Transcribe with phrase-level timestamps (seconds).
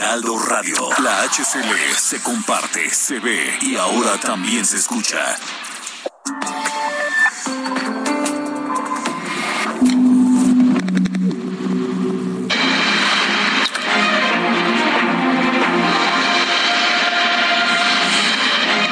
[0.00, 0.88] Heraldo Radio.
[1.02, 5.36] La HCL se comparte, se ve y ahora también se escucha.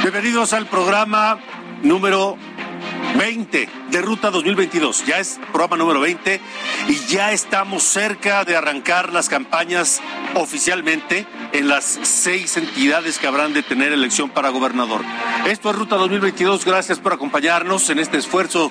[0.03, 1.41] Bienvenidos al programa
[1.83, 2.37] número
[3.17, 5.05] 20 de Ruta 2022.
[5.07, 6.41] Ya es programa número 20
[6.89, 10.01] y ya estamos cerca de arrancar las campañas
[10.35, 15.03] oficialmente en las seis entidades que habrán de tener elección para gobernador.
[15.47, 16.65] Esto es Ruta 2022.
[16.65, 18.71] Gracias por acompañarnos en este esfuerzo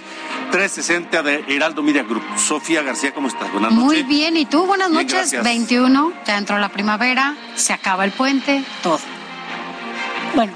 [0.52, 2.24] 360 de Heraldo Media Group.
[2.38, 3.52] Sofía García, ¿cómo estás?
[3.52, 3.86] Buenas noches.
[3.86, 4.66] Muy bien, ¿y tú?
[4.66, 5.44] Buenas noches.
[5.44, 9.00] 21, ya entró la primavera, se acaba el puente, todo.
[10.36, 10.54] Bueno,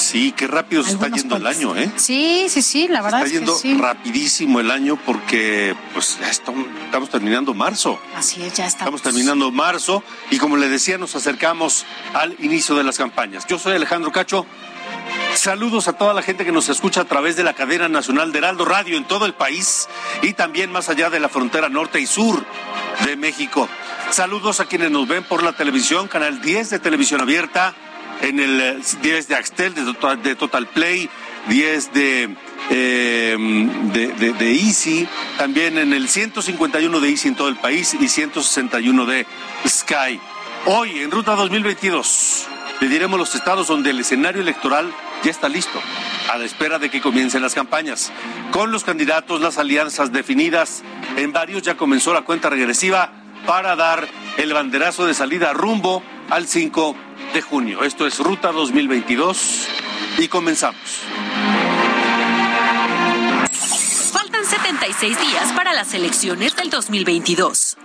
[0.00, 1.90] Sí, qué rápido se está yendo el año, ¿eh?
[1.96, 3.44] Sí, sí, sí, la verdad es que sí.
[3.44, 8.00] Está yendo rapidísimo el año porque pues ya estamos, terminando marzo.
[8.16, 9.00] Así es, ya estamos.
[9.00, 11.84] Estamos terminando marzo y como le decía, nos acercamos
[12.14, 13.46] al inicio de las campañas.
[13.46, 14.46] Yo soy Alejandro Cacho.
[15.34, 18.38] Saludos a toda la gente que nos escucha a través de la cadena nacional de
[18.38, 19.86] Heraldo Radio en todo el país
[20.22, 22.44] y también más allá de la frontera norte y sur
[23.04, 23.68] de México.
[24.10, 27.74] Saludos a quienes nos ven por la televisión, canal 10 de televisión abierta
[28.22, 29.84] en el 10 eh, de Axtel, de
[30.34, 31.08] Total, de Play,
[31.48, 32.36] 10 de,
[32.70, 33.36] eh,
[33.92, 39.06] de, de, Easy, también en el 151 de Easy en todo el país y 161
[39.06, 39.26] de
[39.66, 40.20] Sky.
[40.66, 42.46] Hoy, en Ruta 2022,
[42.80, 45.80] le diremos los estados donde el escenario electoral ya está listo,
[46.30, 48.12] a la espera de que comiencen las campañas.
[48.52, 50.82] Con los candidatos, las alianzas definidas,
[51.16, 53.12] en varios ya comenzó la cuenta regresiva
[53.46, 54.06] para dar
[54.36, 56.96] el banderazo de salida rumbo al 5
[57.32, 57.84] de junio.
[57.84, 59.68] Esto es Ruta 2022
[60.18, 60.80] y comenzamos.
[64.12, 67.76] Faltan 76 días para las elecciones del 2022.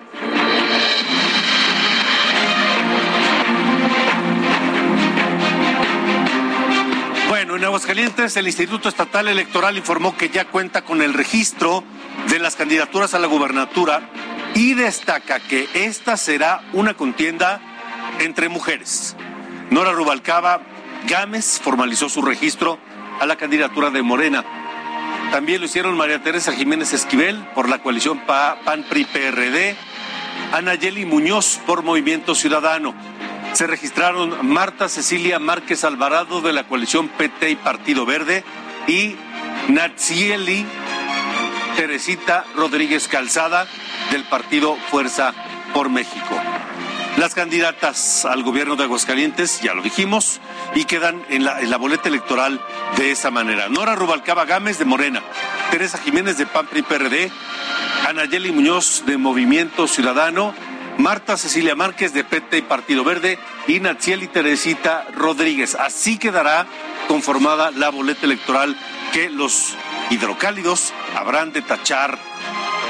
[7.29, 11.83] Bueno, en Aguascalientes el Instituto Estatal Electoral informó que ya cuenta con el registro
[12.29, 14.09] de las candidaturas a la gubernatura
[14.55, 17.61] y destaca que esta será una contienda
[18.19, 19.15] entre mujeres.
[19.69, 20.61] Nora Rubalcaba
[21.07, 22.79] Gámez formalizó su registro
[23.19, 24.43] a la candidatura de Morena.
[25.31, 29.75] También lo hicieron María Teresa Jiménez Esquivel por la coalición PAN-PRI-PRD,
[30.53, 32.93] Anayeli Muñoz por Movimiento Ciudadano.
[33.53, 38.43] Se registraron Marta Cecilia Márquez Alvarado de la coalición PT y Partido Verde
[38.87, 39.15] y
[39.69, 40.65] Natsieli
[41.75, 43.67] Teresita Rodríguez Calzada
[44.11, 45.33] del partido Fuerza
[45.73, 46.39] por México.
[47.17, 50.41] Las candidatas al gobierno de Aguascalientes, ya lo dijimos,
[50.75, 52.59] y quedan en la, boleta electoral
[52.97, 53.69] de esa manera.
[53.69, 55.23] Nora Rubalcaba Gámez de Morena,
[55.71, 57.31] Teresa Jiménez de PAMPRI PRD,
[58.09, 60.53] Anayeli Muñoz de Movimiento Ciudadano,
[60.97, 65.75] Marta Cecilia Márquez de PT y Partido Verde y Natsieli Teresita Rodríguez.
[65.75, 66.67] Así quedará
[67.07, 68.75] conformada la boleta electoral
[69.13, 69.73] que los
[70.09, 72.19] hidrocálidos habrán de tachar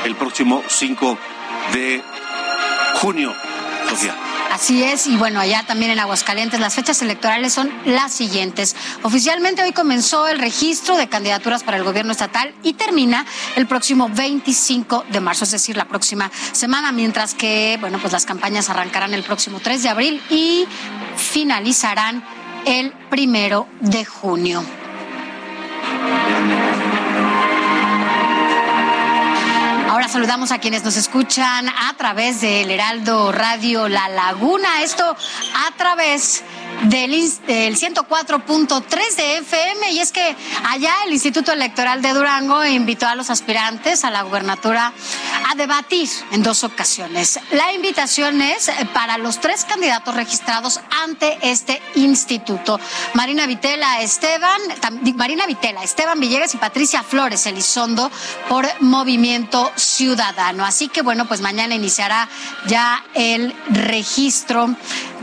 [0.03, 1.17] el próximo 5
[1.73, 2.01] de
[2.95, 3.35] junio.
[4.51, 8.75] Así es, y bueno, allá también en Aguascalientes las fechas electorales son las siguientes.
[9.03, 13.25] Oficialmente hoy comenzó el registro de candidaturas para el gobierno estatal y termina
[13.57, 18.25] el próximo 25 de marzo, es decir, la próxima semana, mientras que, bueno, pues las
[18.25, 20.65] campañas arrancarán el próximo 3 de abril y
[21.17, 22.23] finalizarán
[22.65, 24.63] el primero de junio.
[30.09, 34.83] Saludamos a quienes nos escuchan a través del Heraldo Radio La Laguna.
[34.83, 36.43] Esto a través
[36.83, 40.35] del, 104.3 de FM y es que
[40.67, 44.93] allá el Instituto Electoral de Durango invitó a los aspirantes a la gubernatura
[45.49, 47.39] a debatir en dos ocasiones.
[47.51, 52.79] La invitación es para los tres candidatos registrados ante este instituto.
[53.13, 54.61] Marina Vitela, Esteban,
[55.15, 58.11] Marina Vitela, Esteban Villegas y Patricia Flores Elizondo
[58.49, 60.65] por Movimiento Ciudadano.
[60.65, 62.27] Así que bueno, pues mañana iniciará
[62.67, 64.75] ya el registro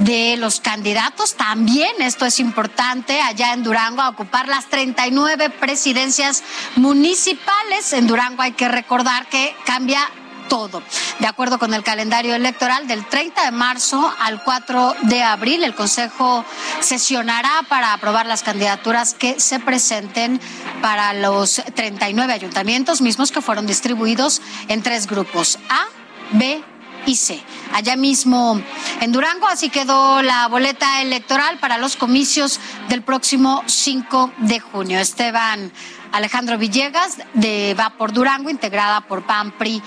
[0.04, 6.42] de los candidatos también, esto es importante, allá en Durango, a ocupar las 39 presidencias
[6.76, 7.92] municipales.
[7.92, 10.00] En Durango hay que recordar que cambia
[10.48, 10.82] todo.
[11.20, 15.74] De acuerdo con el calendario electoral, del 30 de marzo al 4 de abril, el
[15.74, 16.44] Consejo
[16.80, 20.40] sesionará para aprobar las candidaturas que se presenten
[20.80, 25.86] para los 39 ayuntamientos mismos que fueron distribuidos en tres grupos, A,
[26.32, 26.71] B
[27.06, 27.42] C.
[27.72, 28.60] Allá mismo
[29.00, 34.98] en Durango, así quedó la boleta electoral para los comicios del próximo 5 de junio.
[34.98, 35.72] Esteban
[36.12, 39.82] Alejandro Villegas de Va por Durango, integrada por PAN, PRI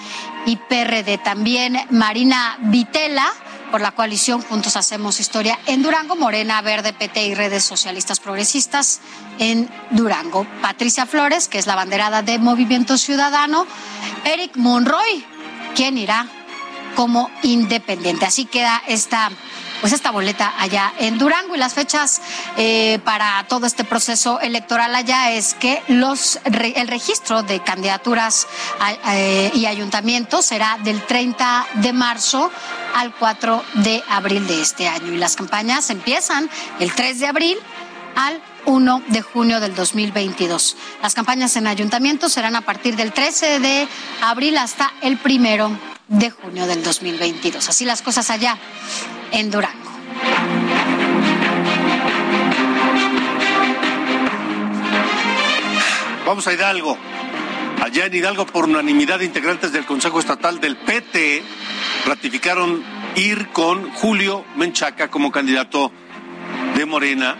[0.46, 1.18] y PRD.
[1.20, 3.32] También Marina Vitela
[3.72, 9.02] por la coalición Juntos Hacemos Historia en Durango, Morena, Verde, PT y Redes Socialistas Progresistas
[9.40, 10.48] en Durango.
[10.62, 13.66] Patricia Flores, que es la banderada de Movimiento Ciudadano,
[14.24, 15.26] Eric Monroy,
[15.76, 16.28] quien irá
[16.96, 18.26] como independiente.
[18.26, 19.30] Así queda esta
[19.82, 22.22] pues esta boleta allá en Durango y las fechas
[22.58, 28.48] eh, para todo este proceso electoral allá es que los el registro de candidaturas
[29.54, 32.50] y ayuntamientos será del 30 de marzo
[32.96, 36.50] al 4 de abril de este año y las campañas empiezan
[36.80, 37.58] el 3 de abril
[38.16, 40.78] al 1 de junio del 2022.
[41.02, 43.88] Las campañas en ayuntamientos serán a partir del 13 de
[44.22, 45.70] abril hasta el primero
[46.08, 47.70] de junio del 2022.
[47.70, 48.58] Así las cosas allá
[49.32, 49.92] en Durango.
[56.26, 56.98] Vamos a Hidalgo.
[57.84, 61.44] Allá en Hidalgo, por unanimidad integrantes del Consejo Estatal del PT,
[62.08, 62.84] ratificaron
[63.16, 65.92] ir con Julio Menchaca como candidato
[66.76, 67.36] de Morena,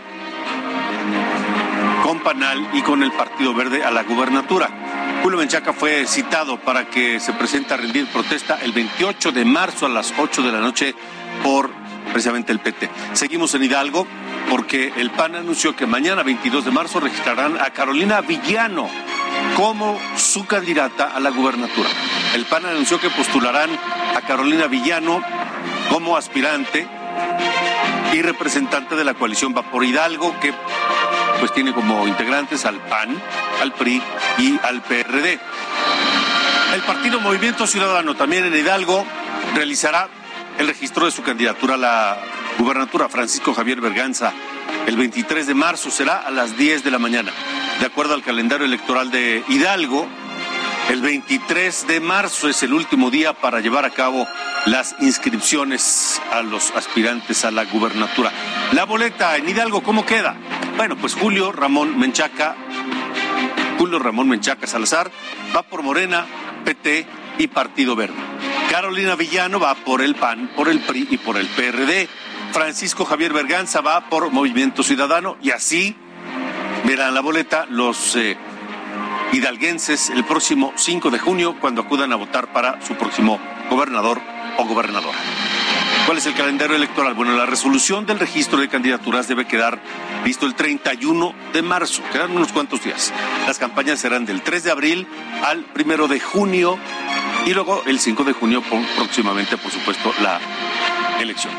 [2.04, 4.85] con Panal y con el Partido Verde a la gubernatura.
[5.26, 9.84] Julio Menchaca fue citado para que se presente a rendir protesta el 28 de marzo
[9.84, 10.94] a las 8 de la noche
[11.42, 11.68] por
[12.12, 12.88] precisamente el PT.
[13.12, 14.06] Seguimos en Hidalgo
[14.48, 18.88] porque el PAN anunció que mañana 22 de marzo registrarán a Carolina Villano
[19.56, 21.88] como su candidata a la gubernatura.
[22.36, 23.70] El PAN anunció que postularán
[24.14, 25.20] a Carolina Villano
[25.90, 26.86] como aspirante
[28.12, 30.54] y representante de la coalición Vapor Hidalgo, que
[31.38, 33.20] pues tiene como integrantes al PAN,
[33.60, 34.02] al PRI
[34.38, 35.38] y al PRD.
[36.74, 39.06] El partido Movimiento Ciudadano también en Hidalgo
[39.54, 40.08] realizará
[40.58, 42.18] el registro de su candidatura a la
[42.58, 44.32] gubernatura Francisco Javier Berganza
[44.86, 47.32] el 23 de marzo será a las 10 de la mañana.
[47.80, 50.06] De acuerdo al calendario electoral de Hidalgo,
[50.90, 54.26] el 23 de marzo es el último día para llevar a cabo
[54.66, 58.32] las inscripciones a los aspirantes a la gubernatura.
[58.72, 60.36] La boleta en Hidalgo, ¿cómo queda?
[60.76, 62.54] Bueno, pues Julio Ramón Menchaca,
[63.78, 65.10] Julio Ramón Menchaca Salazar
[65.54, 66.24] va por Morena,
[66.64, 67.06] PT
[67.38, 68.16] y Partido Verde.
[68.70, 72.08] Carolina Villano va por el PAN, por el PRI y por el PRD.
[72.52, 75.96] Francisco Javier Berganza va por Movimiento Ciudadano y así
[76.84, 78.36] verán la boleta los eh,
[79.32, 83.38] hidalguenses el próximo 5 de junio cuando acudan a votar para su próximo
[83.70, 84.20] gobernador
[84.58, 85.18] o gobernadora.
[86.06, 87.14] ¿Cuál es el calendario electoral?
[87.14, 89.80] Bueno, la resolución del registro de candidaturas debe quedar
[90.24, 92.00] listo el 31 de marzo.
[92.12, 93.12] Quedan unos cuantos días.
[93.46, 95.06] Las campañas serán del 3 de abril
[95.44, 96.78] al 1 de junio
[97.44, 98.62] y luego el 5 de junio
[98.96, 100.38] próximamente, por supuesto, la
[101.20, 101.52] elección.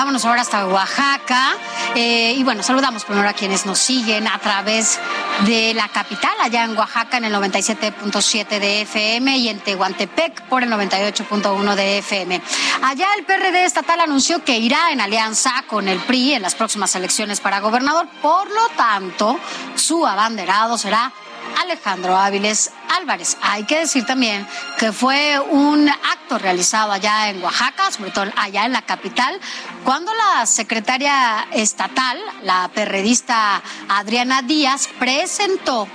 [0.00, 1.54] Vámonos ahora hasta Oaxaca.
[1.94, 4.98] Eh, y bueno, saludamos primero a quienes nos siguen a través
[5.44, 10.62] de la capital, allá en Oaxaca en el 97.7 de FM y en Tehuantepec por
[10.62, 12.40] el 98.1 de FM.
[12.82, 16.94] Allá el PRD estatal anunció que irá en alianza con el PRI en las próximas
[16.94, 19.38] elecciones para gobernador, por lo tanto,
[19.74, 21.12] su abanderado será
[21.60, 23.36] Alejandro Áviles Álvarez.
[23.42, 24.46] Hay que decir también
[24.78, 29.38] que fue un acto realizado allá en Oaxaca, sobre todo allá en la capital,
[29.84, 35.88] cuando la secretaria estatal, la perredista Adriana Díaz, presentó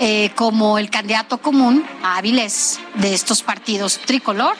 [0.00, 4.56] eh, como el candidato común a Áviles de estos partidos Tricolor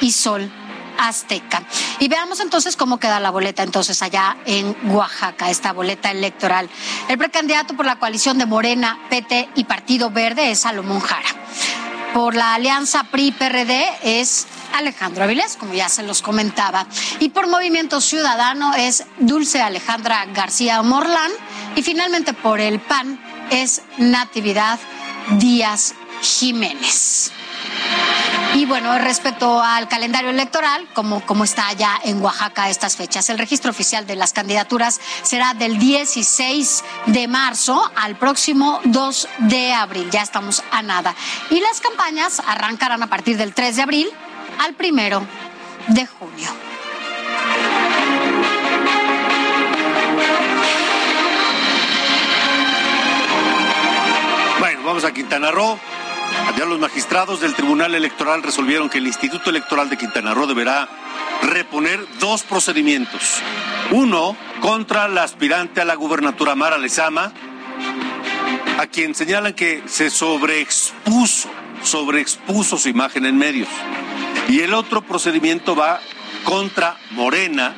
[0.00, 0.50] y Sol
[0.98, 1.64] Azteca.
[1.98, 6.68] Y veamos entonces cómo queda la boleta entonces allá en Oaxaca, esta boleta electoral.
[7.08, 11.28] El precandidato por la coalición de Morena, PT y Partido Verde es Salomón Jara.
[12.12, 16.86] Por la alianza PRI-PRD es Alejandro Avilés, como ya se los comentaba.
[17.20, 21.30] Y por Movimiento Ciudadano es Dulce Alejandra García Morlán.
[21.76, 24.78] Y finalmente por el PAN es Natividad
[25.38, 27.32] Díaz Jiménez.
[28.54, 33.38] Y bueno, respecto al calendario electoral, como, como está allá en Oaxaca estas fechas, el
[33.38, 40.08] registro oficial de las candidaturas será del 16 de marzo al próximo 2 de abril.
[40.12, 41.16] Ya estamos a nada.
[41.50, 44.08] Y las campañas arrancarán a partir del 3 de abril
[44.58, 45.22] al primero
[45.88, 46.50] de junio.
[54.84, 55.78] vamos a Quintana Roo.
[56.46, 60.88] Allá los magistrados del Tribunal Electoral resolvieron que el Instituto Electoral de Quintana Roo deberá
[61.42, 63.40] reponer dos procedimientos.
[63.90, 67.32] Uno contra la aspirante a la gubernatura Mara Lezama,
[68.78, 71.48] a quien señalan que se sobreexpuso,
[71.82, 73.68] sobreexpuso su imagen en medios.
[74.48, 76.00] Y el otro procedimiento va
[76.44, 77.74] contra Morena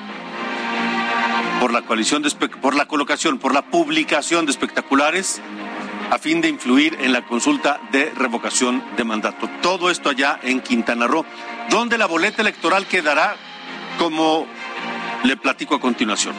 [1.61, 2.23] por la coalición
[2.61, 5.41] por la colocación, por la publicación de espectaculares
[6.11, 9.49] a fin de influir en la consulta de revocación de mandato.
[9.63, 11.25] Todo esto allá en Quintana Roo,
[11.71, 13.37] donde la boleta electoral quedará
[13.99, 14.47] como
[15.25, 16.35] le platico a continuación.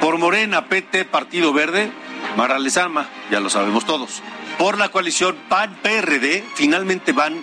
[0.00, 1.90] Por Morena, PT, Partido Verde,
[2.36, 4.22] Mara Lezama, ya lo sabemos todos.
[4.58, 7.42] Por la coalición PAN-PRD, finalmente van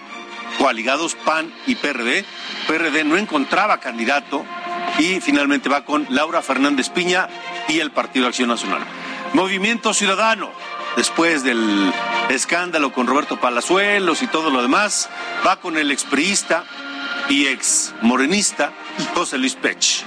[0.58, 2.25] coaligados PAN y PRD.
[2.67, 4.46] PRD no encontraba candidato
[5.00, 7.27] y finalmente va con Laura Fernández Piña
[7.67, 8.81] y el Partido Acción Nacional.
[9.34, 10.51] Movimiento Ciudadano,
[10.98, 11.93] después del
[12.29, 15.10] escándalo con Roberto Palazuelos y todo lo demás,
[15.46, 16.65] va con el expriista
[17.29, 18.74] y ex morenista
[19.15, 20.03] José Luis Pech.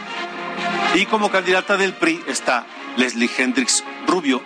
[0.94, 4.42] Y como candidata del PRI está Leslie Hendrix Rubio,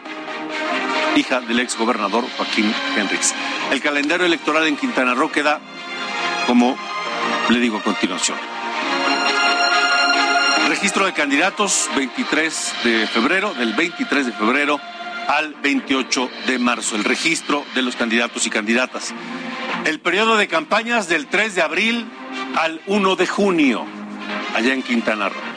[1.16, 3.34] hija del ex gobernador Joaquín Hendrix.
[3.70, 5.60] El calendario electoral en Quintana Roo queda
[6.48, 6.74] como
[7.50, 8.38] le digo a continuación.
[10.66, 14.80] Registro de candidatos 23 de febrero, del 23 de febrero
[15.28, 19.14] al 28 de marzo, el registro de los candidatos y candidatas.
[19.84, 22.06] El periodo de campañas del 3 de abril
[22.56, 23.84] al 1 de junio,
[24.54, 25.47] allá en Quintana Roo.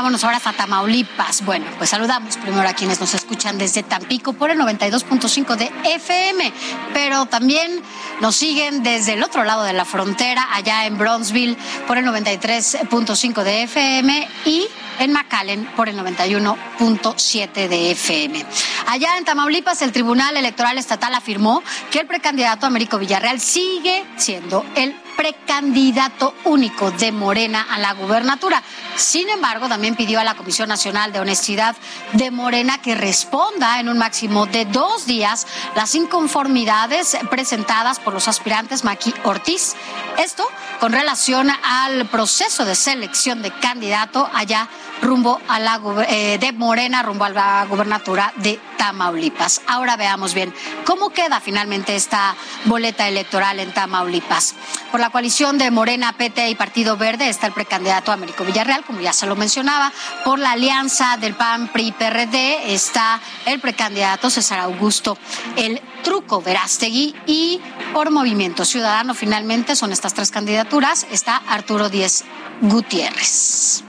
[0.00, 1.44] Vámonos ahora a Tamaulipas.
[1.44, 6.50] Bueno, pues saludamos primero a quienes nos escuchan desde Tampico por el 92.5 de FM,
[6.94, 7.82] pero también
[8.22, 11.54] nos siguen desde el otro lado de la frontera, allá en Bronzeville
[11.86, 14.66] por el 93.5 de FM y
[15.00, 18.42] en McAllen por el 91.7 de FM.
[18.86, 24.64] Allá en Tamaulipas, el Tribunal Electoral Estatal afirmó que el precandidato Américo Villarreal sigue siendo
[24.76, 28.62] el precandidato único de Morena a la gubernatura.
[28.96, 31.76] Sin embargo, también pidió a la Comisión Nacional de Honestidad
[32.14, 35.46] de Morena que responda en un máximo de dos días
[35.76, 39.74] las inconformidades presentadas por los aspirantes Maqui Ortiz.
[40.16, 40.48] Esto
[40.80, 44.70] con relación al proceso de selección de candidato allá
[45.02, 49.62] rumbo a la eh, de Morena rumbo a la gubernatura de Tamaulipas.
[49.66, 50.54] Ahora veamos bien
[50.84, 54.54] cómo queda finalmente esta boleta electoral en Tamaulipas.
[54.90, 59.00] Por la coalición de Morena, PT y Partido Verde está el precandidato Américo Villarreal, como
[59.00, 59.92] ya se lo mencionaba.
[60.24, 65.16] Por la alianza del PAN PRI PRD está el precandidato César Augusto
[65.56, 67.60] El Truco Verástegui y
[67.92, 72.24] por Movimiento Ciudadano finalmente son estas tres candidaturas está Arturo Díez
[72.62, 73.84] Gutiérrez.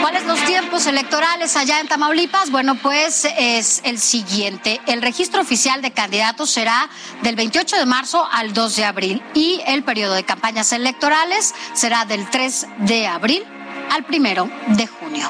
[0.00, 2.50] ¿Cuáles los tiempos electorales allá en Tamaulipas?
[2.50, 4.80] Bueno, pues es el siguiente.
[4.86, 6.88] El registro oficial de candidatos será
[7.22, 12.04] del 28 de marzo al 2 de abril y el periodo de campañas electorales será
[12.04, 13.44] del 3 de abril
[13.90, 15.28] al 1 de junio.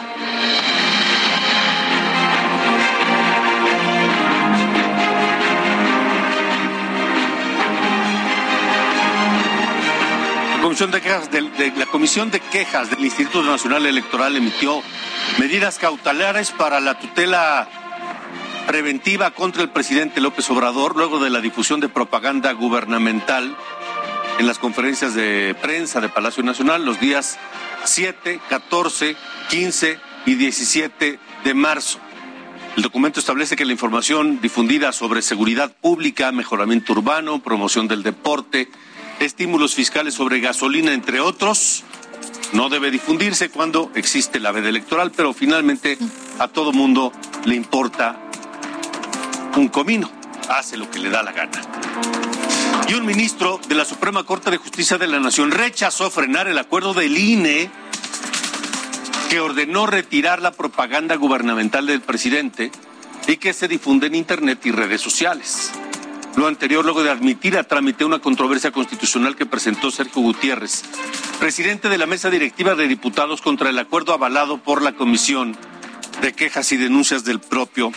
[10.68, 11.30] De Quejas
[11.76, 14.82] la Comisión de Quejas del Instituto Nacional Electoral emitió
[15.38, 17.66] medidas cautelares para la tutela
[18.66, 23.56] preventiva contra el presidente López Obrador luego de la difusión de propaganda gubernamental
[24.38, 27.38] en las conferencias de prensa de Palacio Nacional los días
[27.84, 29.16] 7, 14,
[29.48, 31.98] 15 y 17 de marzo.
[32.76, 38.68] El documento establece que la información difundida sobre seguridad pública, mejoramiento urbano, promoción del deporte,
[39.20, 41.84] estímulos fiscales sobre gasolina, entre otros,
[42.52, 45.98] no debe difundirse cuando existe la veda electoral, pero finalmente
[46.38, 47.12] a todo mundo
[47.44, 48.18] le importa
[49.56, 50.10] un comino,
[50.48, 51.60] hace lo que le da la gana.
[52.88, 56.56] Y un ministro de la Suprema Corte de Justicia de la Nación rechazó frenar el
[56.56, 57.70] acuerdo del INE
[59.28, 62.72] que ordenó retirar la propaganda gubernamental del presidente
[63.26, 65.70] y que se difunde en Internet y redes sociales.
[66.38, 70.84] Lo anterior luego de admitir a trámite una controversia constitucional que presentó Sergio Gutiérrez,
[71.40, 75.56] presidente de la mesa directiva de diputados contra el acuerdo avalado por la Comisión
[76.22, 77.90] de Quejas y Denuncias del propio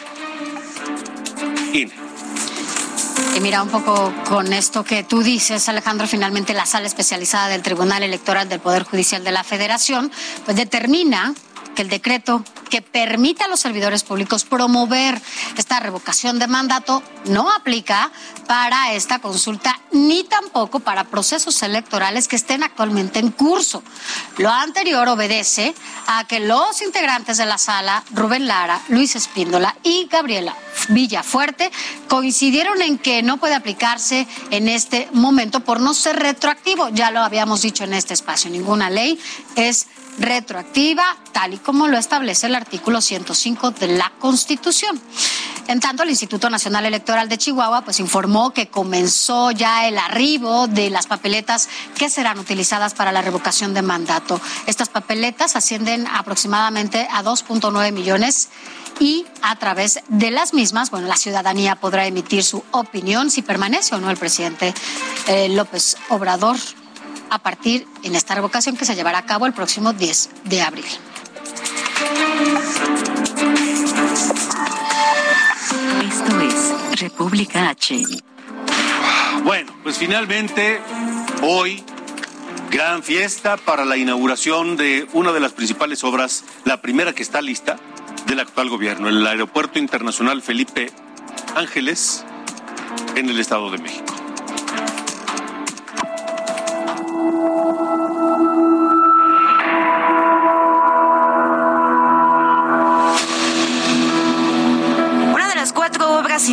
[1.72, 1.94] INE.
[3.38, 7.62] Y mira, un poco con esto que tú dices, Alejandro, finalmente la sala especializada del
[7.62, 10.12] Tribunal Electoral del Poder Judicial de la Federación,
[10.46, 11.36] pues determina
[11.76, 15.22] que el decreto que permite a los servidores públicos promover
[15.58, 18.12] esta revocación de mandato no aplica
[18.48, 23.84] para esta consulta ni tampoco para procesos electorales que estén actualmente en curso.
[24.38, 25.76] Lo anterior obedece
[26.08, 30.56] a que los integrantes de la sala, Rubén Lara, Luis Espíndola y Gabriela
[30.90, 31.72] Villafuerte,
[32.08, 36.90] coincidieron en que no puede aplicarse en este momento por no ser retroactivo.
[36.90, 39.20] Ya lo habíamos dicho en este espacio, ninguna ley
[39.56, 39.88] es
[40.20, 45.00] retroactiva, tal y como lo establece el artículo 105 de la Constitución.
[45.68, 50.68] En tanto, el Instituto Nacional Electoral de Chihuahua pues informó que comenzó ya el arribo
[50.68, 54.42] de las papeletas que serán utilizadas para la revocación de mandato.
[54.66, 58.50] Estas papeletas ascienden aproximadamente a 2.9 millones
[59.00, 63.96] y a través de las mismas, bueno, la ciudadanía podrá emitir su opinión si permanece
[63.96, 64.74] o no el presidente
[65.28, 66.58] eh, López Obrador
[67.32, 70.86] a partir en esta revocación que se llevará a cabo el próximo 10 de abril.
[76.04, 78.04] Esto es República H.
[79.46, 80.82] Bueno, pues finalmente
[81.42, 81.84] hoy
[82.70, 87.42] gran fiesta para la inauguración de una de las principales obras, la primera que está
[87.42, 87.78] lista
[88.26, 90.92] del actual gobierno, el Aeropuerto Internacional Felipe
[91.56, 92.26] Ángeles
[93.16, 94.21] en el Estado de México.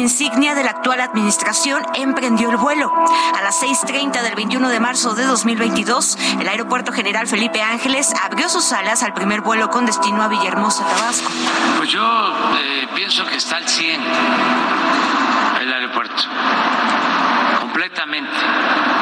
[0.09, 2.93] Insignia de la actual administración emprendió el vuelo.
[3.37, 8.49] A las 6.30 del 21 de marzo de 2022, el Aeropuerto General Felipe Ángeles abrió
[8.49, 11.31] sus alas al primer vuelo con destino a Villahermosa, Tabasco.
[11.77, 12.03] Pues yo
[12.59, 14.01] eh, pienso que está al 100
[15.61, 16.23] el aeropuerto,
[17.61, 18.98] completamente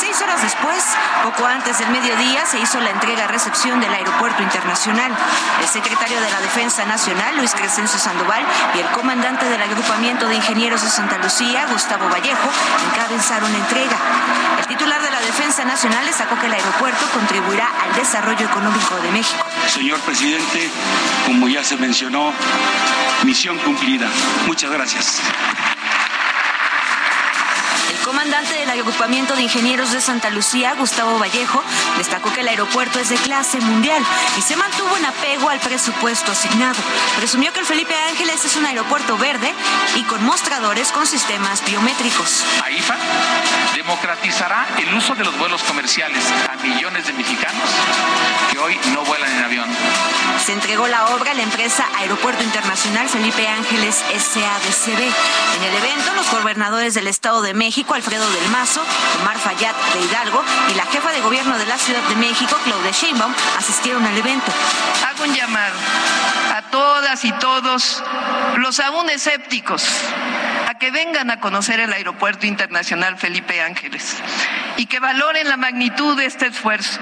[0.00, 0.82] Seis horas después,
[1.22, 5.12] poco antes del mediodía, se hizo la entrega-recepción del Aeropuerto Internacional.
[5.60, 10.34] El secretario de la Defensa Nacional, Luis Crescencio Sandoval, y el comandante del Agrupamiento de
[10.34, 12.48] Ingenieros de Santa Lucía, Gustavo Vallejo,
[12.92, 13.96] encabezaron la entrega.
[14.58, 19.10] El titular de la Defensa Nacional destacó que el aeropuerto contribuirá al desarrollo económico de
[19.12, 19.44] México.
[19.68, 20.68] Señor presidente,
[21.26, 22.32] como ya se mencionó,
[23.24, 24.08] misión cumplida.
[24.46, 25.22] Muchas gracias
[28.12, 31.62] comandante del agrupamiento de ingenieros de Santa Lucía, Gustavo Vallejo,
[31.96, 34.04] destacó que el aeropuerto es de clase mundial
[34.36, 36.78] y se mantuvo en apego al presupuesto asignado.
[37.16, 39.50] Presumió que el Felipe Ángeles es un aeropuerto verde
[39.96, 42.44] y con mostradores con sistemas biométricos.
[42.62, 42.96] AIFA
[43.76, 47.70] democratizará el uso de los vuelos comerciales a millones de mexicanos
[48.52, 49.68] que hoy no vuelan en avión.
[50.44, 55.00] Se entregó la obra a la empresa Aeropuerto Internacional Felipe Ángeles SADCB.
[55.56, 58.84] En el evento, los gobernadores del Estado de México, Alfredo del Mazo,
[59.20, 62.90] Omar Fayad de Hidalgo y la jefa de gobierno de la Ciudad de México, Claudia
[62.90, 64.50] Sheinbaum, asistieron al evento.
[65.08, 65.76] Hago un llamado
[66.52, 68.02] a todas y todos
[68.56, 69.86] los aún escépticos
[70.68, 74.16] a que vengan a conocer el Aeropuerto Internacional Felipe Ángeles
[74.78, 76.98] y que valoren la magnitud de este esfuerzo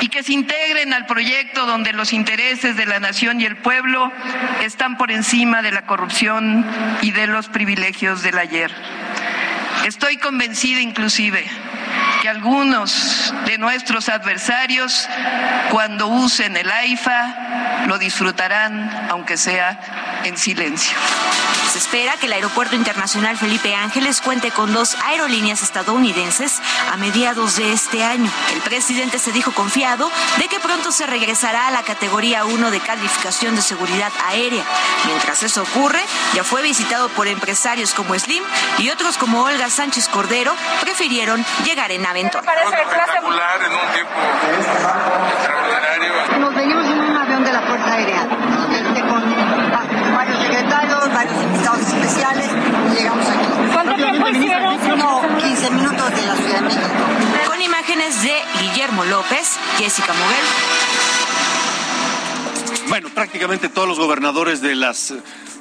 [0.00, 4.10] y que se integren al proyecto donde los intereses de la nación y el pueblo
[4.64, 6.66] están por encima de la corrupción
[7.00, 8.72] y de los privilegios del ayer.
[9.86, 11.46] Estoy convencida inclusive
[12.20, 15.08] que algunos de nuestros adversarios,
[15.70, 19.78] cuando usen el AIFA, lo disfrutarán, aunque sea
[20.24, 20.96] en silencio.
[21.76, 27.56] Se espera que el Aeropuerto Internacional Felipe Ángeles cuente con dos aerolíneas estadounidenses a mediados
[27.56, 28.30] de este año.
[28.54, 32.80] El presidente se dijo confiado de que pronto se regresará a la categoría 1 de
[32.80, 34.64] calificación de seguridad aérea.
[35.04, 36.00] Mientras eso ocurre,
[36.34, 38.42] ya fue visitado por empresarios como Slim
[38.78, 42.42] y otros como Olga Sánchez Cordero prefirieron llegar en aventón.
[42.42, 44.14] Espectacular en un tiempo
[45.36, 46.38] extraordinario.
[46.38, 48.26] Nos venimos en un avión de la Fuerza Aérea,
[48.70, 51.56] este, con varios secretarios, varios
[52.16, 53.46] y llegamos aquí.
[53.72, 54.78] ¿Cuánto tiempo hicieron?
[54.78, 56.86] Como 15 minutos de la Ciudad de México.
[57.46, 60.44] Con imágenes de Guillermo López, Jessica Moguel.
[62.88, 65.12] Bueno, prácticamente todos los gobernadores de las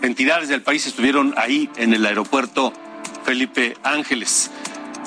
[0.02, 2.72] entidades del país estuvieron ahí en el aeropuerto
[3.24, 4.52] Felipe Ángeles.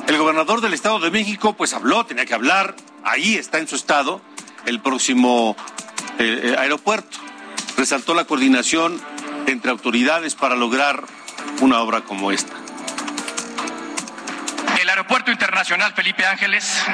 [0.07, 3.77] El gobernador del Estado de México pues habló, tenía que hablar, ahí está en su
[3.77, 4.21] estado
[4.67, 5.57] el próximo
[6.19, 7.19] eh, eh, aeropuerto.
[7.77, 9.01] Resaltó la coordinación
[9.47, 11.05] entre autoridades para lograr
[11.61, 12.55] una obra como esta.
[14.81, 16.85] El Aeropuerto Internacional Felipe Ángeles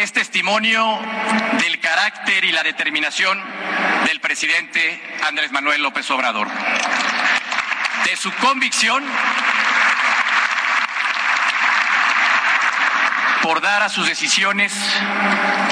[0.00, 0.98] es testimonio
[1.60, 3.42] del carácter y la determinación
[4.06, 6.48] del presidente Andrés Manuel López Obrador,
[8.04, 9.04] de su convicción
[13.42, 14.72] por dar a sus decisiones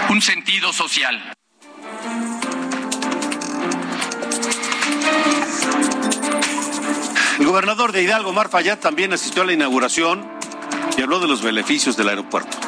[0.09, 1.36] un sentido social.
[7.47, 10.29] El gobernador de Hidalgo, Mar Fayad, también asistió a la inauguración
[10.99, 12.59] y habló de los beneficios del aeropuerto.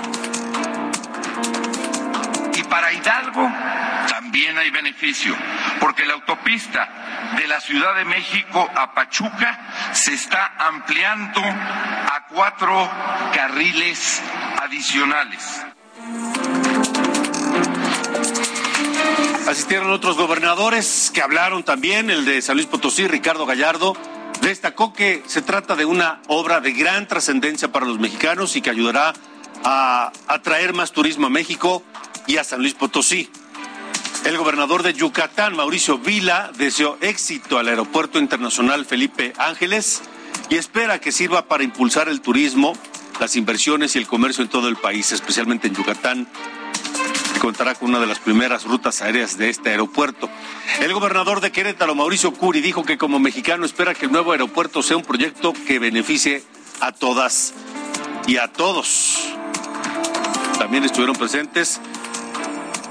[2.54, 3.50] Y para Hidalgo
[4.08, 5.34] también hay beneficio,
[5.80, 12.88] porque la autopista de la Ciudad de México a Pachuca se está ampliando a cuatro
[13.34, 14.22] carriles
[14.62, 15.60] adicionales.
[19.48, 23.96] Asistieron otros gobernadores que hablaron también, el de San Luis Potosí, Ricardo Gallardo,
[24.40, 28.70] destacó que se trata de una obra de gran trascendencia para los mexicanos y que
[28.70, 29.12] ayudará
[29.64, 31.82] a atraer más turismo a México
[32.26, 33.30] y a San Luis Potosí.
[34.24, 40.02] El gobernador de Yucatán, Mauricio Vila, deseó éxito al Aeropuerto Internacional Felipe Ángeles
[40.50, 42.74] y espera que sirva para impulsar el turismo,
[43.20, 46.28] las inversiones y el comercio en todo el país, especialmente en Yucatán,
[47.38, 50.28] contará con una de las primeras rutas aéreas de este aeropuerto.
[50.80, 54.82] El gobernador de Querétaro, Mauricio Curi, dijo que como mexicano espera que el nuevo aeropuerto
[54.82, 56.42] sea un proyecto que beneficie
[56.80, 57.54] a todas
[58.26, 59.28] y a todos.
[60.58, 61.80] También estuvieron presentes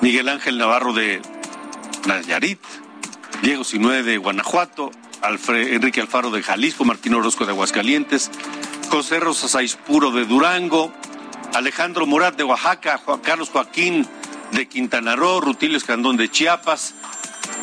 [0.01, 1.21] Miguel Ángel Navarro de
[2.05, 2.61] Nayarit,
[3.41, 4.91] Diego Sinué de Guanajuato,
[5.49, 8.31] Enrique Alfaro de Jalisco, Martín Orozco de Aguascalientes,
[8.89, 10.93] José Rosas Puro de Durango,
[11.53, 14.07] Alejandro Murat de Oaxaca, Juan Carlos Joaquín
[14.51, 16.93] de Quintana Roo, Rutilio Escandón de Chiapas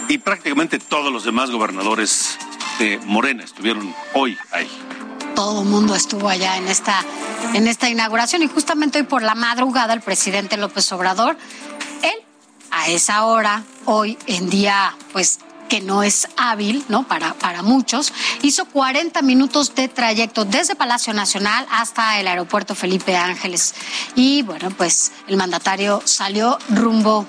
[0.09, 2.39] y prácticamente todos los demás gobernadores
[2.79, 4.71] de Morena estuvieron hoy ahí.
[5.35, 7.05] Todo el mundo estuvo allá en esta,
[7.55, 11.37] en esta inauguración y justamente hoy por la madrugada el presidente López Obrador
[12.75, 17.07] a esa hora, hoy en día, pues que no es hábil, ¿no?
[17.07, 23.17] Para, para muchos, hizo 40 minutos de trayecto desde Palacio Nacional hasta el aeropuerto Felipe
[23.17, 23.75] Ángeles.
[24.15, 27.27] Y bueno, pues el mandatario salió rumbo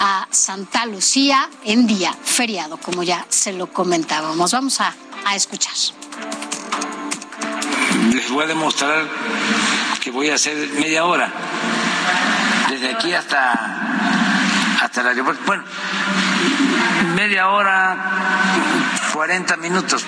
[0.00, 4.52] a Santa Lucía en día feriado, como ya se lo comentábamos.
[4.52, 5.74] Vamos a, a escuchar.
[8.12, 9.06] Les voy a demostrar
[10.00, 11.32] que voy a hacer media hora,
[12.70, 13.76] desde aquí hasta
[14.80, 15.42] hasta el aeropuerto.
[15.46, 15.64] Bueno,
[17.16, 17.96] media hora,
[19.14, 20.04] 40 minutos.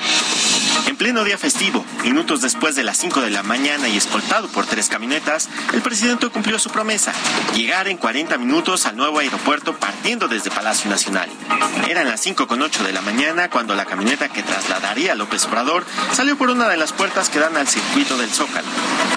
[0.89, 4.65] En pleno día festivo, minutos después de las 5 de la mañana y escoltado por
[4.65, 7.13] tres camionetas, el presidente cumplió su promesa,
[7.55, 11.29] llegar en 40 minutos al nuevo aeropuerto partiendo desde Palacio Nacional.
[11.91, 15.45] Eran las 5 con 8 de la mañana cuando la camioneta que trasladaría a López
[15.45, 18.69] Obrador salió por una de las puertas que dan al circuito del Zócalo.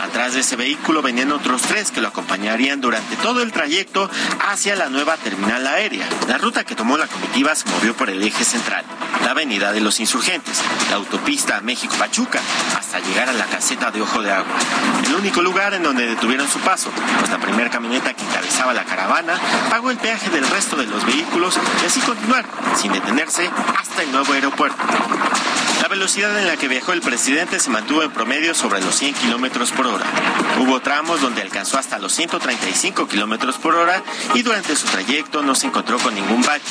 [0.03, 4.10] Atrás de ese vehículo venían otros tres que lo acompañaría durante todo el trayecto
[4.45, 6.05] hacia la nueva terminal aérea.
[6.27, 8.84] La ruta que tomó la comitiva se movió por el eje central,
[9.23, 12.39] la avenida de los insurgentes, la autopista México-Pachuca
[12.78, 14.54] hasta llegar a la caseta de Ojo de Agua.
[15.06, 18.84] El único lugar en donde detuvieron su paso, pues la primera camioneta que encabezaba la
[18.84, 19.34] caravana
[19.69, 22.45] pagó el peaje del resto de los vehículos y así continuar,
[22.76, 24.78] sin detenerse, hasta el nuevo aeropuerto.
[25.91, 29.73] Velocidad en la que viajó el presidente se mantuvo en promedio sobre los 100 kilómetros
[29.73, 30.06] por hora.
[30.58, 34.01] Hubo tramos donde alcanzó hasta los 135 kilómetros por hora
[34.34, 36.63] y durante su trayecto no se encontró con ningún bache.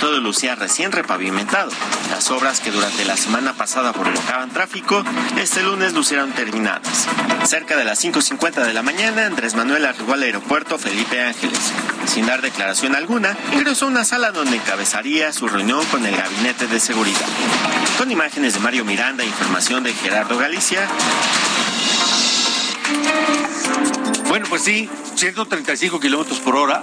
[0.00, 1.70] Todo lucía recién repavimentado.
[2.08, 5.04] Las obras que durante la semana pasada provocaban tráfico,
[5.36, 7.06] este lunes lucieron terminadas.
[7.44, 11.60] Cerca de las 5.50 de la mañana, Andrés Manuel arribó al aeropuerto Felipe Ángeles.
[12.06, 16.68] Sin dar declaración alguna, ingresó a una sala donde encabezaría su reunión con el gabinete
[16.68, 17.28] de seguridad.
[17.98, 20.88] Con imágenes de Mario Miranda, información de Gerardo Galicia.
[24.28, 26.82] Bueno, pues sí, 135 kilómetros por hora,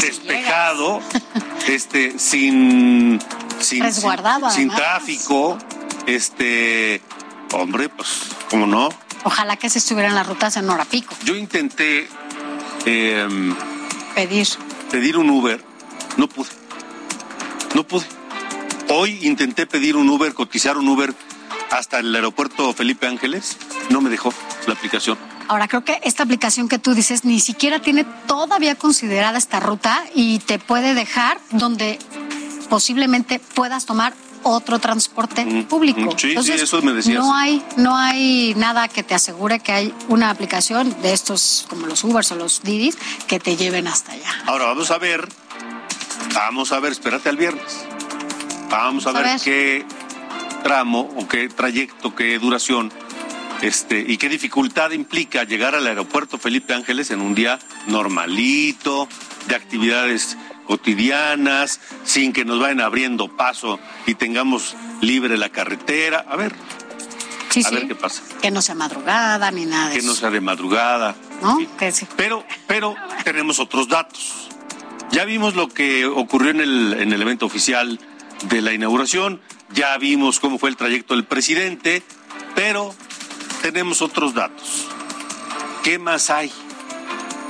[0.00, 1.00] despejado,
[1.68, 3.20] este, sin,
[3.60, 5.58] sin, Resguardado, sin, sin tráfico,
[6.06, 7.00] este,
[7.52, 8.08] hombre, pues,
[8.50, 8.88] ¿cómo no?
[9.24, 11.14] Ojalá que se estuvieran las rutas en hora pico.
[11.24, 12.08] Yo intenté
[12.84, 13.54] em,
[14.14, 14.48] Pedir.
[14.90, 15.62] pedir un Uber,
[16.16, 16.50] no pude,
[17.74, 18.17] no pude.
[18.90, 21.14] Hoy intenté pedir un Uber, cotizar un Uber
[21.70, 23.58] hasta el aeropuerto Felipe Ángeles,
[23.90, 24.32] no me dejó
[24.66, 25.18] la aplicación.
[25.48, 30.04] Ahora creo que esta aplicación que tú dices ni siquiera tiene todavía considerada esta ruta
[30.14, 31.98] y te puede dejar donde
[32.68, 36.00] posiblemente puedas tomar otro transporte público.
[36.00, 37.18] mm, sí, sí, eso me decías.
[37.18, 41.86] No hay, no hay nada que te asegure que hay una aplicación de estos como
[41.86, 42.96] los Ubers o los Didis
[43.26, 44.30] que te lleven hasta allá.
[44.46, 45.28] Ahora vamos a ver,
[46.34, 47.86] vamos a ver, espérate al viernes.
[48.70, 49.40] Vamos a, ver, ver.
[49.42, 49.84] qué
[50.62, 52.92] tramo o qué trayecto, qué duración
[53.62, 59.08] este, y qué dificultad implica llegar al aeropuerto Felipe Ángeles en un día normalito,
[59.48, 66.24] de actividades cotidianas, sin que nos vayan abriendo paso y tengamos libre la carretera.
[66.28, 66.54] A ver,
[67.50, 67.74] Sí, a sí.
[67.74, 68.22] ver qué pasa.
[68.42, 71.16] Que no sea madrugada ni nada de Que no sea de madrugada.
[71.42, 71.58] ¿no?
[71.78, 72.06] Que sí.
[72.16, 74.48] Pero, pero tenemos otros datos.
[75.10, 77.98] Ya vimos lo que ocurrió en el, en el evento oficial
[78.44, 79.40] de la inauguración,
[79.72, 82.02] ya vimos cómo fue el trayecto del presidente,
[82.54, 82.94] Pero
[83.62, 84.88] tenemos otros datos.
[85.84, 86.52] ¿Qué más hay?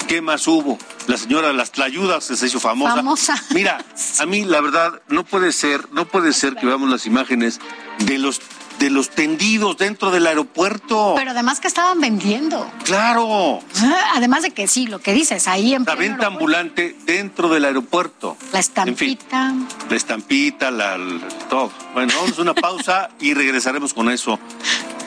[0.06, 0.78] ¿Qué más hubo?
[1.06, 2.96] La señora de las tlayudas se hizo famosa.
[2.96, 3.42] Famosa.
[3.50, 3.82] Mira,
[4.18, 7.60] a mí la verdad no puede ser, no puede ser que veamos las imágenes
[8.00, 8.40] de los
[8.78, 11.14] de los tendidos dentro del aeropuerto.
[11.16, 12.70] Pero además que estaban vendiendo.
[12.84, 13.60] Claro.
[14.14, 18.36] Además de que sí, lo que dices, ahí en La venta ambulante dentro del aeropuerto.
[18.52, 19.54] La estampita.
[19.90, 21.70] La estampita, la, el- todo.
[21.94, 24.38] Bueno, vamos a una pausa y regresaremos con eso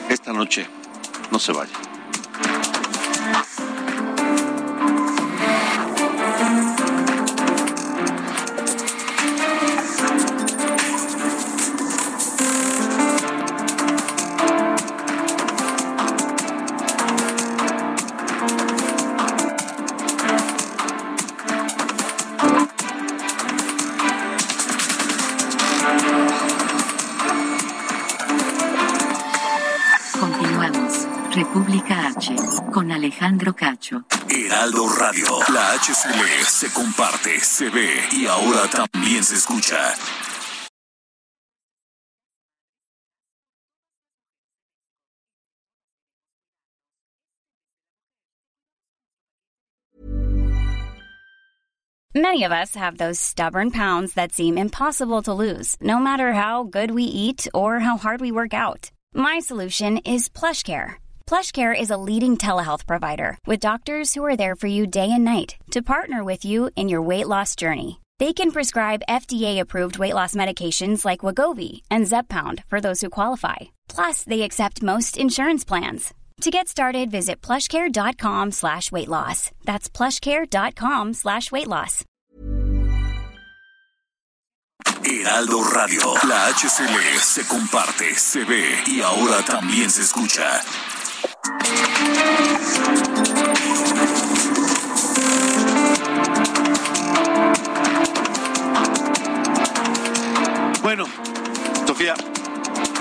[0.08, 0.66] esta noche.
[1.30, 1.72] No se vaya.
[33.02, 34.04] Alejandro Cacho.
[34.30, 35.26] Heraldo Radio.
[35.52, 39.96] La HCL se comparte, se ve y ahora también se escucha.
[52.14, 56.62] Many of us have those stubborn pounds that seem impossible to lose, no matter how
[56.62, 58.92] good we eat or how hard we work out.
[59.12, 61.01] My solution is PlushCare.
[61.26, 65.24] PlushCare is a leading telehealth provider with doctors who are there for you day and
[65.24, 68.00] night to partner with you in your weight loss journey.
[68.18, 73.72] They can prescribe FDA-approved weight loss medications like Wagovi and Zepbound for those who qualify.
[73.88, 76.12] Plus, they accept most insurance plans.
[76.42, 79.50] To get started, visit plushcare.com slash weight loss.
[79.64, 82.04] That's plushcare.com slash weight loss.
[85.04, 86.14] Heraldo Radio.
[86.28, 90.62] La HCL se comparte, se ve y ahora también se escucha.
[100.82, 101.06] Bueno,
[101.86, 102.14] Sofía,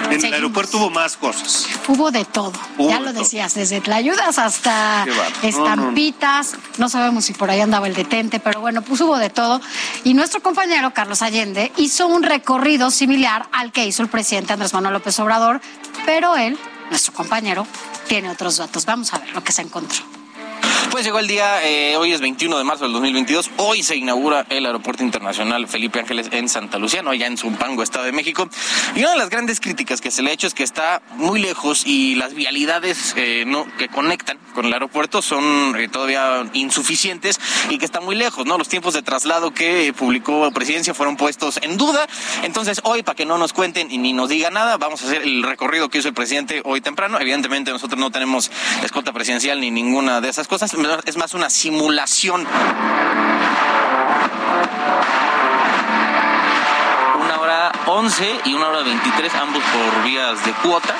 [0.09, 1.67] en el aeropuerto hubo más cosas.
[1.87, 2.53] Hubo de todo.
[2.77, 3.23] Hubo ya de lo todo.
[3.23, 5.05] decías, desde tlayudas hasta
[5.43, 6.55] estampitas.
[6.77, 9.61] No, sabemos si por ahí andaba el detente, pero bueno, pues hubo de todo.
[10.03, 14.73] Y nuestro compañero Carlos Allende hizo un recorrido similar al que hizo el presidente Andrés
[14.73, 15.61] Manuel López Obrador,
[16.05, 16.57] pero él,
[16.91, 17.65] nuestro compañero,
[18.07, 18.85] tiene otros datos.
[18.85, 20.20] Vamos a ver lo que se encontró.
[20.91, 24.45] Pues llegó el día, eh, hoy es 21 de marzo del 2022, hoy se inaugura
[24.49, 28.49] el Aeropuerto Internacional Felipe Ángeles en Santa Lucía, no allá en Zumpango, Estado de México.
[28.93, 31.39] Y una de las grandes críticas que se le ha hecho es que está muy
[31.39, 37.39] lejos y las vialidades eh, no, que conectan con el aeropuerto son eh, todavía insuficientes
[37.69, 38.57] y que está muy lejos, ¿no?
[38.57, 42.05] Los tiempos de traslado que publicó Presidencia fueron puestos en duda.
[42.43, 45.21] Entonces, hoy, para que no nos cuenten y ni nos digan nada, vamos a hacer
[45.21, 47.17] el recorrido que hizo el presidente hoy temprano.
[47.19, 48.51] Evidentemente, nosotros no tenemos
[48.83, 50.75] escolta presidencial ni ninguna de esas cosas.
[51.05, 52.45] Es más una simulación.
[57.21, 60.93] Una hora 11 y una hora 23, ambos por vías de cuota.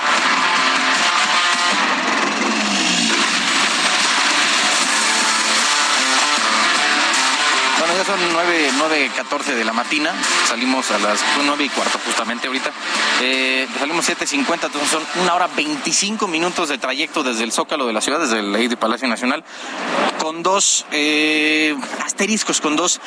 [7.91, 10.13] Bueno, ya son 9, 9, 14 de la mañana.
[10.47, 12.71] Salimos a las son 9 y cuarto justamente ahorita.
[13.21, 17.91] Eh, salimos 7.50, entonces son una hora 25 minutos de trayecto desde el Zócalo de
[17.91, 19.43] la ciudad, desde el de Palacio Nacional,
[20.21, 21.75] con dos eh,
[22.06, 23.01] asteriscos, con dos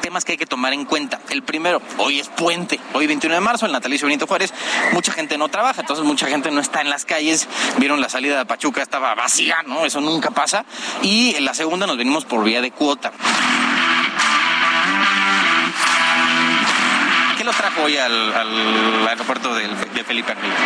[0.00, 1.20] temas que hay que tomar en cuenta.
[1.30, 4.54] El primero, hoy es puente, hoy 21 de marzo, el natalicio Benito Juárez.
[4.92, 7.48] Mucha gente no trabaja, entonces mucha gente no está en las calles.
[7.78, 9.84] Vieron la salida de Pachuca, estaba vacía, ¿no?
[9.84, 10.64] Eso nunca pasa.
[11.02, 13.12] Y la segunda nos venimos por vía de cuota.
[17.44, 20.56] ¿Qué lo trajo hoy al, al aeropuerto del- de Felipe Ángeles?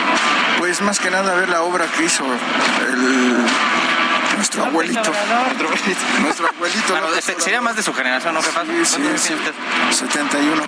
[0.60, 3.36] Pues más que nada ver la obra que hizo el,
[4.36, 5.02] nuestro abuelito.
[6.20, 6.94] Nuestro abuelito.
[7.38, 8.40] Sería más de su generación, ¿no?
[8.42, 8.96] Sí, sí, ¿Cuántos sí.
[9.00, 9.54] tiene usted?
[9.90, 10.62] 71.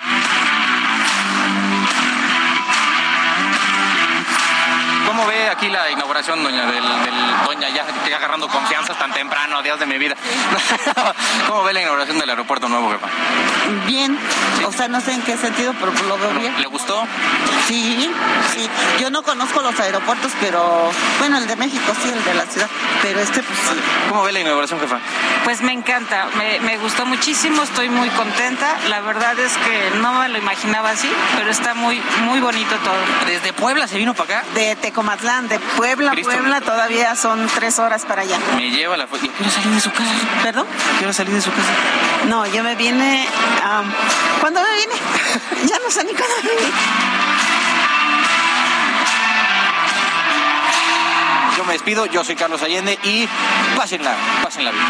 [5.21, 9.63] ¿Cómo ve aquí la inauguración, doña, del, del- doña ya, ya agarrando confianza tan temprano,
[9.63, 10.15] Dios de mi vida?
[11.47, 13.07] ¿Cómo ve la inauguración del aeropuerto nuevo, jefa?
[13.87, 14.19] Bien,
[14.67, 16.59] o sea, no sé en qué sentido, pero lo veo bien.
[16.61, 17.07] ¿Le gustó?
[17.69, 18.11] Sí,
[18.55, 18.69] sí.
[18.99, 22.69] Yo no conozco los aeropuertos, pero bueno, el de México sí, el de la ciudad,
[23.03, 23.77] pero este pues sí.
[24.09, 24.99] ¿Cómo ve la inauguración, jefa?
[25.45, 28.75] Pues me encanta, me, me gustó muchísimo, estoy muy contenta.
[28.89, 32.97] La verdad es que no me lo imaginaba así, pero está muy, muy bonito todo.
[33.27, 34.49] ¿Desde Puebla se vino para acá?
[34.55, 34.75] De
[35.11, 36.31] Tecomatlán, de Puebla, Cristo.
[36.31, 38.39] Puebla, todavía son tres horas para allá.
[38.55, 39.05] Me lleva la...
[39.05, 40.11] ¿Y a qué hora salí de su casa?
[40.43, 40.67] ¿Perdón?
[40.69, 41.73] ¿A qué hora salí de su casa?
[42.29, 43.27] No, yo me vine...
[43.65, 43.83] ah,
[44.41, 44.95] ¿Cuándo me vine?
[45.69, 46.71] ya no sé ni cuándo me vine.
[51.67, 52.07] me despido.
[52.07, 53.29] Yo soy Carlos Allende y
[53.77, 54.85] pásenla, pásenla bien.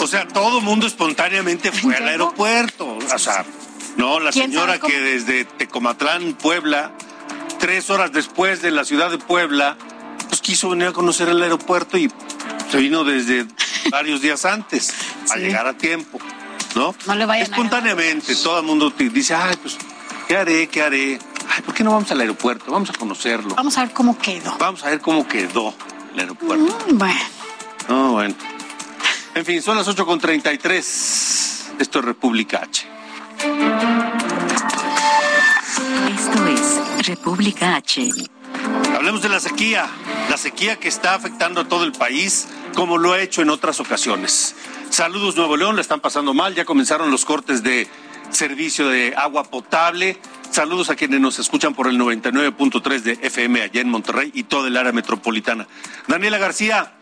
[0.00, 2.96] O sea, todo mundo espontáneamente fue al aeropuerto.
[3.12, 3.44] O sea,
[3.96, 6.92] no, la señora que desde Tecomatlán, Puebla,
[7.58, 9.76] tres horas después de la ciudad de Puebla,
[10.28, 12.10] pues quiso venir a conocer el aeropuerto y
[12.70, 13.46] se vino desde
[13.90, 14.92] varios días antes
[15.30, 16.18] a llegar a tiempo,
[16.74, 16.94] ¿no?
[17.06, 19.76] No le vayan Espontáneamente, todo el mundo te dice, ay, pues,
[20.26, 20.66] ¿qué haré?
[20.68, 21.18] ¿Qué haré?
[21.48, 22.72] Ay, ¿por qué no vamos al aeropuerto?
[22.72, 23.54] Vamos a conocerlo.
[23.54, 24.56] Vamos a ver cómo quedó.
[24.58, 25.74] Vamos a ver cómo quedó
[26.14, 26.78] el aeropuerto.
[26.88, 27.20] Mm, bueno.
[27.88, 28.34] No, bueno.
[29.34, 31.80] En fin, son las 8.33.
[31.80, 32.93] Esto es República H.
[36.08, 38.10] Esto es República H.
[38.96, 39.86] Hablemos de la sequía,
[40.30, 43.80] la sequía que está afectando a todo el país, como lo ha hecho en otras
[43.80, 44.56] ocasiones.
[44.88, 47.86] Saludos Nuevo León, la están pasando mal, ya comenzaron los cortes de
[48.30, 50.18] servicio de agua potable.
[50.50, 54.68] Saludos a quienes nos escuchan por el 99.3 de FM allá en Monterrey y todo
[54.68, 55.68] el área metropolitana.
[56.06, 56.94] Daniela García,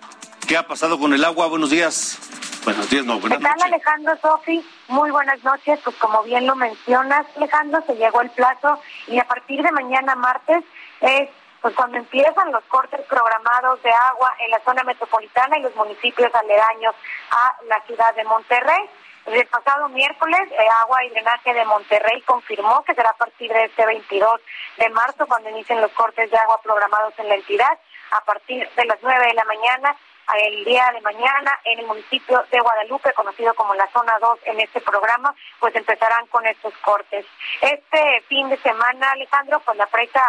[0.49, 1.47] ¿qué ha pasado con el agua?
[1.47, 2.19] Buenos días.
[2.65, 3.73] Buenos días, no, buenas ¿Qué tal, noches.
[3.73, 4.65] Alejandro Sofi?
[4.89, 5.81] Muy buenas noches.
[5.83, 10.15] Pues como bien lo mencionas, Alejandro, se llegó el plazo y a partir de mañana
[10.15, 10.63] martes
[11.01, 11.29] es
[11.61, 16.33] pues cuando empiezan los cortes programados de agua en la zona metropolitana y los municipios
[16.35, 16.95] aledaños
[17.31, 18.91] a la ciudad de Monterrey.
[19.27, 23.65] El pasado miércoles, eh, Agua y Drenaje de Monterrey confirmó que será a partir de
[23.65, 24.41] este 22
[24.79, 27.79] de marzo cuando inicien los cortes de agua programados en la entidad
[28.11, 29.97] a partir de las 9 de la mañana
[30.39, 34.61] el día de mañana en el municipio de Guadalupe, conocido como la zona 2 en
[34.61, 37.27] este programa, pues empezarán con estos cortes.
[37.61, 40.23] Este fin de semana, Alejandro, pues la presa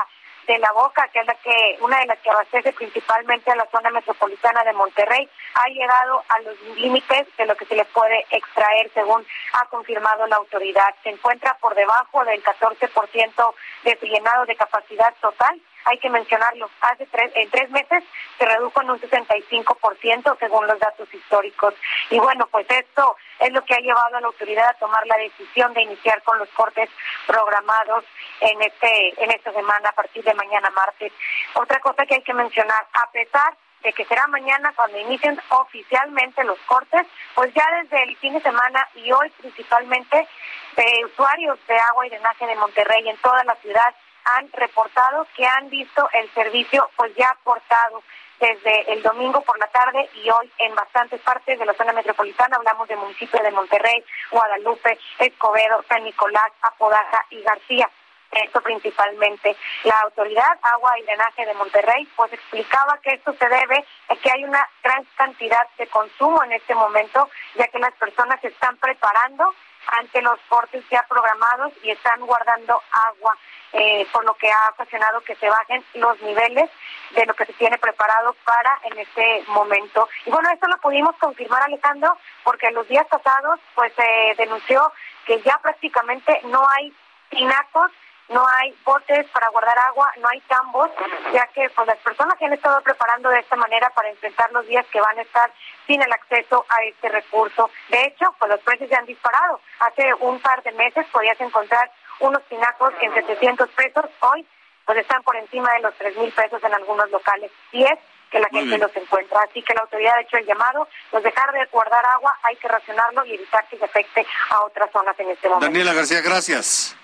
[0.48, 3.68] de la Boca, que es la que una de las que abastece principalmente a la
[3.72, 8.26] zona metropolitana de Monterrey, ha llegado a los límites de lo que se le puede
[8.30, 10.94] extraer, según ha confirmado la autoridad.
[11.04, 13.54] Se encuentra por debajo del 14%
[13.84, 15.62] de su llenado de capacidad total.
[15.86, 18.04] Hay que mencionarlo, hace tres, en tres meses
[18.38, 21.74] se redujo en un 65% según los datos históricos.
[22.10, 25.18] Y bueno, pues esto es lo que ha llevado a la autoridad a tomar la
[25.18, 26.90] decisión de iniciar con los cortes
[27.28, 28.06] programados
[28.40, 31.12] en este en esta semana a partir de mañana martes.
[31.54, 36.44] Otra cosa que hay que mencionar, a pesar de que será mañana cuando inicien oficialmente
[36.46, 40.28] los cortes, pues ya desde el fin de semana y hoy principalmente
[40.76, 43.94] de usuarios de agua y drenaje de Monterrey en toda la ciudad
[44.26, 48.04] han reportado que han visto el servicio pues ya cortado
[48.40, 52.58] desde el domingo por la tarde y hoy en bastantes partes de la zona metropolitana.
[52.58, 57.90] Hablamos de municipios de Monterrey, Guadalupe, Escobedo, San Nicolás, Apodaca y García.
[58.32, 59.56] Esto principalmente.
[59.84, 64.32] La autoridad agua y drenaje de Monterrey pues explicaba que esto se debe a que
[64.32, 68.76] hay una gran cantidad de consumo en este momento, ya que las personas se están
[68.78, 69.54] preparando
[69.88, 73.38] ante los cortes ya programados y están guardando agua,
[73.74, 76.70] eh, por lo que ha ocasionado que se bajen los niveles
[77.12, 80.08] de lo que se tiene preparado para en este momento.
[80.26, 84.92] Y bueno, esto lo pudimos confirmar, Alejandro, porque los días pasados pues se denunció
[85.26, 86.94] que ya prácticamente no hay
[87.30, 87.92] tinacos
[88.30, 90.90] no hay botes para guardar agua, no hay tambos,
[91.34, 94.66] ya que pues las personas se han estado preparando de esta manera para enfrentar los
[94.68, 95.52] días que van a estar
[95.86, 97.70] sin el acceso a este recurso.
[97.90, 99.60] De hecho, pues los precios ya han disparado.
[99.80, 104.48] Hace un par de meses podías encontrar unos tinacos en 700 pesos, hoy
[104.86, 107.52] pues están por encima de los 3 mil pesos en algunos locales.
[107.72, 109.42] Y es que la gente los encuentra.
[109.44, 112.68] Así que la autoridad ha hecho el llamado, pues dejar de guardar agua, hay que
[112.68, 115.68] racionarlo y evitar que se afecte a otras zonas en este momento.
[115.68, 116.98] Daniela García, gracias.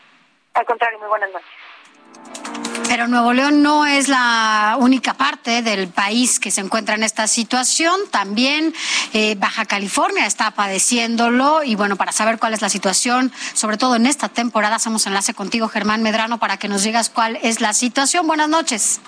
[0.59, 1.47] Al contrario, muy buenas noches.
[2.89, 7.27] Pero Nuevo León no es la única parte del país que se encuentra en esta
[7.27, 7.97] situación.
[8.11, 8.73] También
[9.13, 11.63] eh, Baja California está padeciéndolo.
[11.63, 15.33] Y bueno, para saber cuál es la situación, sobre todo en esta temporada, hacemos enlace
[15.33, 18.27] contigo, Germán Medrano, para que nos digas cuál es la situación.
[18.27, 18.99] Buenas noches.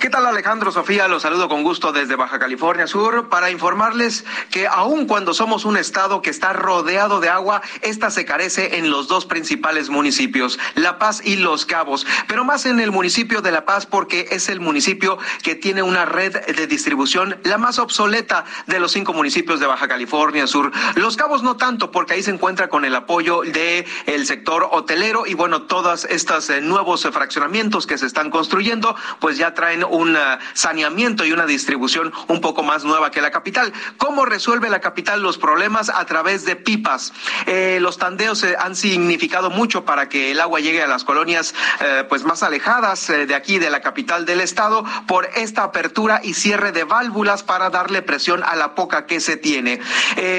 [0.00, 1.08] ¿Qué tal Alejandro Sofía?
[1.08, 5.76] Los saludo con gusto desde Baja California Sur para informarles que aun cuando somos un
[5.76, 11.00] estado que está rodeado de agua, esta se carece en los dos principales municipios, La
[11.00, 14.60] Paz y Los Cabos, pero más en el municipio de La Paz porque es el
[14.60, 19.66] municipio que tiene una red de distribución la más obsoleta de los cinco municipios de
[19.66, 20.70] Baja California Sur.
[20.94, 25.26] Los Cabos no tanto porque ahí se encuentra con el apoyo de el sector hotelero
[25.26, 30.16] y bueno, todas estas eh, nuevos fraccionamientos que se están construyendo pues ya traen un
[30.16, 33.72] ah, saneamiento y una distribución un poco más nueva que la capital.
[33.96, 35.90] ¿Cómo resuelve la capital los problemas?
[35.90, 37.12] A través de pipas.
[37.46, 41.54] Eh, los tandeos eh, han significado mucho para que el agua llegue a las colonias
[41.80, 46.34] eh, pues más alejadas de aquí de la capital del estado por esta apertura y
[46.34, 49.80] cierre de válvulas para darle presión a la poca que se tiene.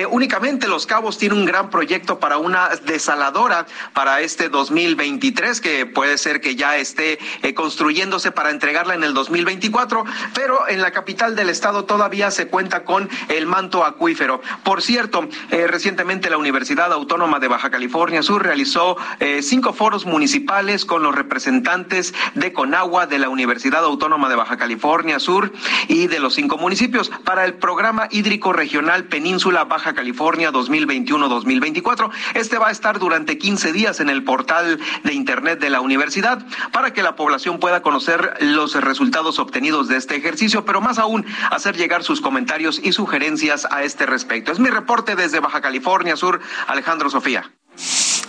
[0.10, 6.18] únicamente Los Cabos tiene un gran proyecto para una desaladora para este 2023 que puede
[6.18, 7.20] ser que ya esté
[7.56, 12.84] construyéndose para entregarla en el 2024, pero en la capital del estado todavía se cuenta
[12.84, 14.42] con el manto acuífero.
[14.64, 20.06] Por cierto, eh, recientemente la Universidad Autónoma de Baja California Sur realizó eh, cinco foros
[20.06, 25.52] municipales con los representantes de Conagua, de la Universidad Autónoma de Baja California Sur
[25.88, 32.10] y de los cinco municipios para el programa hídrico regional Península Baja California 2021-2024.
[32.36, 36.46] Este va a estar durante 15 días en el portal de Internet de la universidad
[36.72, 41.26] para que la población pueda conocer los resultados obtenidos de este ejercicio, pero más aún
[41.52, 44.52] hacer llegar sus comentarios y sugerencias a este respecto.
[44.52, 47.52] Es mi reporte desde Baja California Sur, Alejandro Sofía.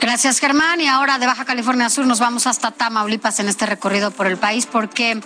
[0.01, 0.81] Gracias, Germán.
[0.81, 4.39] Y ahora de Baja California Sur nos vamos hasta Tamaulipas en este recorrido por el
[4.39, 5.21] país, porque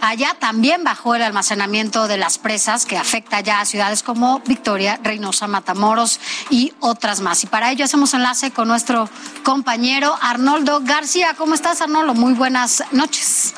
[0.00, 4.98] allá también bajó el almacenamiento de las presas, que afecta ya a ciudades como Victoria,
[5.02, 7.44] Reynosa, Matamoros y otras más.
[7.44, 9.10] Y para ello hacemos enlace con nuestro
[9.42, 11.34] compañero Arnoldo García.
[11.36, 12.14] ¿Cómo estás, Arnoldo?
[12.14, 13.54] Muy buenas noches.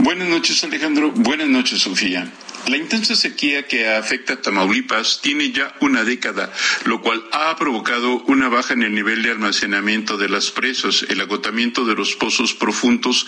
[0.00, 1.10] Buenas noches, Alejandro.
[1.12, 2.30] Buenas noches, Sofía.
[2.66, 6.50] La intensa sequía que afecta a Tamaulipas tiene ya una década,
[6.86, 11.20] lo cual ha provocado una baja en el nivel de almacenamiento de las presas, el
[11.20, 13.26] agotamiento de los pozos profundos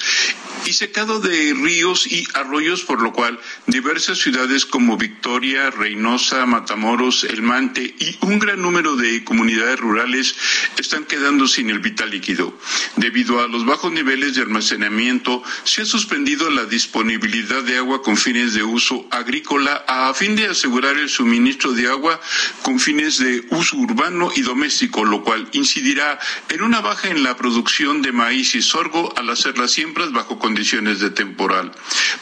[0.65, 7.25] y secado de ríos y arroyos, por lo cual diversas ciudades como Victoria, Reynosa, Matamoros,
[7.25, 10.35] El Mante y un gran número de comunidades rurales
[10.79, 12.59] están quedando sin el vital líquido.
[12.97, 18.17] Debido a los bajos niveles de almacenamiento, se ha suspendido la disponibilidad de agua con
[18.17, 19.26] fines de uso agrícola
[19.87, 22.21] a fin de asegurar el suministro de agua
[22.63, 26.19] con fines de uso urbano y doméstico, lo cual incidirá
[26.49, 30.39] en una baja en la producción de maíz y sorgo al hacer las siembras bajo
[30.39, 31.73] condiciones de temporal.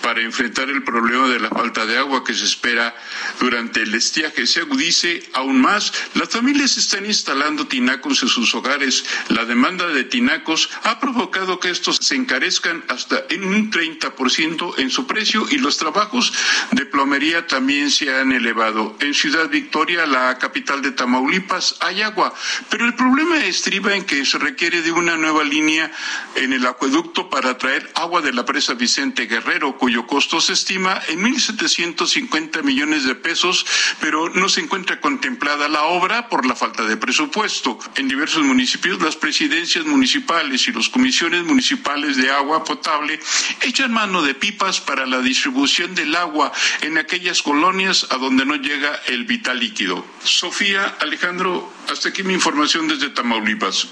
[0.00, 2.96] Para enfrentar el problema de la falta de agua que se espera
[3.38, 9.05] durante el estiaje se agudice aún más, las familias están instalando tinacos en sus hogares.
[9.28, 14.90] La demanda de tinacos ha provocado que estos se encarezcan hasta en un 30% en
[14.90, 16.32] su precio y los trabajos
[16.70, 18.97] de plomería también se han elevado.
[19.01, 22.32] En Ciudad Victoria, la capital de Tamaulipas, hay agua,
[22.70, 25.90] pero el problema estriba en que se requiere de una nueva línea
[26.36, 31.01] en el acueducto para traer agua de la presa Vicente Guerrero, cuyo costo se estima
[31.09, 33.66] en 1.750 millones de pesos,
[33.99, 37.76] pero no se encuentra contemplada la obra por la falta de presupuesto.
[37.97, 43.18] En diversos municipios, las presidencias municipales y las comisiones municipales de agua potable
[43.62, 46.53] echan mano de pipas para la distribución del agua
[46.85, 50.05] en aquellas colonias a donde no llega el vital líquido.
[50.22, 53.89] Sofía, Alejandro, hasta aquí mi información desde Tamaulipas.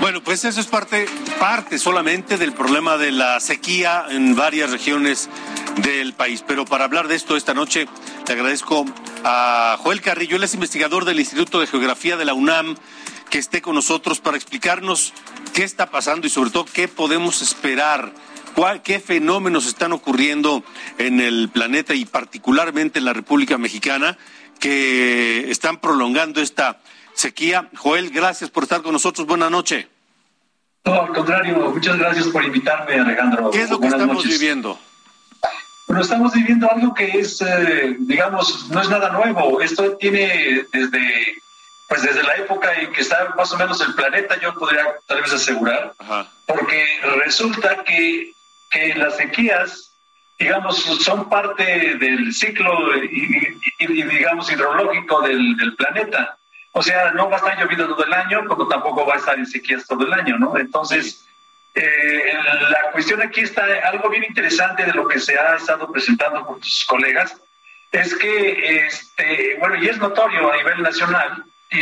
[0.00, 1.06] Bueno, pues eso es parte,
[1.38, 5.30] parte solamente del problema de la sequía en varias regiones
[5.76, 6.44] del país.
[6.46, 7.86] Pero para hablar de esto esta noche,
[8.26, 8.84] le agradezco
[9.24, 12.76] a Joel Carrillo, él es investigador del Instituto de Geografía de la UNAM,
[13.30, 15.14] que esté con nosotros para explicarnos
[15.54, 18.12] qué está pasando y sobre todo qué podemos esperar
[18.82, 20.62] qué fenómenos están ocurriendo
[20.98, 24.16] en el planeta y particularmente en la República Mexicana
[24.58, 26.78] que están prolongando esta
[27.14, 27.68] sequía.
[27.76, 29.26] Joel, gracias por estar con nosotros.
[29.26, 29.86] Buenas noches.
[30.84, 33.50] No, al contrario, muchas gracias por invitarme, Alejandro.
[33.50, 34.78] ¿Qué es lo que estamos viviendo?
[35.86, 39.60] Bueno, estamos viviendo algo que es, eh, digamos, no es nada nuevo.
[39.60, 41.34] Esto tiene desde,
[41.88, 45.20] pues desde la época en que está más o menos el planeta, yo podría tal
[45.20, 45.92] vez asegurar,
[46.46, 46.86] porque
[47.24, 48.32] resulta que
[48.70, 49.92] que las sequías,
[50.38, 56.36] digamos, son parte del ciclo, y, digamos, hidrológico del, planeta.
[56.72, 59.36] O sea, no va a estar lloviendo todo el año, como tampoco va a estar
[59.36, 60.56] en sequías todo el año, ¿no?
[60.56, 61.26] Entonces,
[61.74, 62.32] eh,
[62.70, 66.60] la cuestión aquí está, algo bien interesante de lo que se ha estado presentando por
[66.60, 67.36] tus colegas,
[67.90, 71.80] es que, este, bueno, y es notorio a nivel nacional, y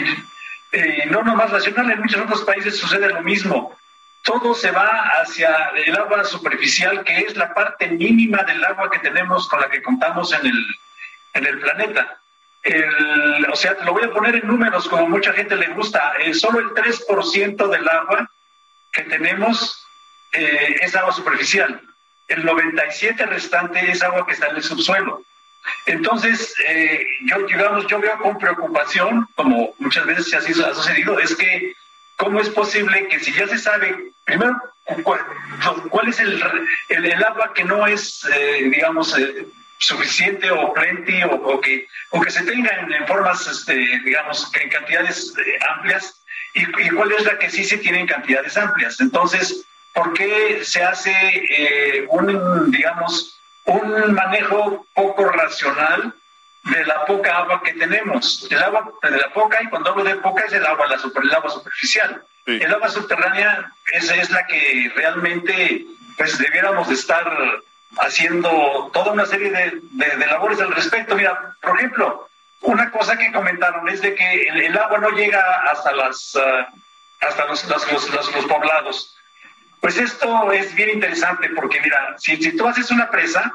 [0.72, 3.76] eh, no nomás nacional, en muchos otros países sucede lo mismo
[4.22, 8.98] todo se va hacia el agua superficial, que es la parte mínima del agua que
[8.98, 10.66] tenemos con la que contamos en el,
[11.34, 12.18] en el planeta.
[13.50, 16.14] o sea, lo voy a poner en números como mucha gente le gusta.
[16.18, 18.30] Eh, solo el 3% del agua
[18.92, 19.82] que tenemos
[20.32, 21.80] eh, es agua superficial.
[22.26, 25.22] El 97% restante es agua que está en el subsuelo.
[25.86, 31.34] Entonces, eh, yo, digamos, yo veo con preocupación, como muchas veces así ha sucedido, es
[31.36, 31.74] que
[32.18, 34.60] ¿Cómo es posible que si ya se sabe, primero,
[35.04, 36.42] cuál, es el,
[36.88, 39.46] el, agua que no es, eh, digamos, eh,
[39.78, 45.32] suficiente o plenty o, que, o que se tenga en, formas, este, digamos, en cantidades
[45.38, 46.20] eh, amplias
[46.54, 49.00] y, cuál es la que sí se tiene en cantidades amplias.
[49.00, 49.64] Entonces,
[49.94, 56.12] ¿por qué se hace un, digamos, un manejo poco racional
[56.70, 58.46] de la poca agua que tenemos?
[58.50, 61.22] El agua de la poca, y cuando hablo de poca es el agua, la super,
[61.22, 62.22] el agua superficial.
[62.46, 65.84] El agua subterránea es, es la que realmente
[66.16, 67.30] pues debiéramos de estar
[68.00, 71.14] haciendo toda una serie de, de, labores al respecto.
[71.14, 72.28] Mira, por ejemplo,
[72.62, 75.40] una cosa que comentaron es de que el, agua no llega
[75.70, 76.68] hasta las ah,
[77.20, 79.16] hasta los, los, los, poblados.
[79.80, 83.52] Pues esto es bien interesante porque mira, si, si tú haces una presa,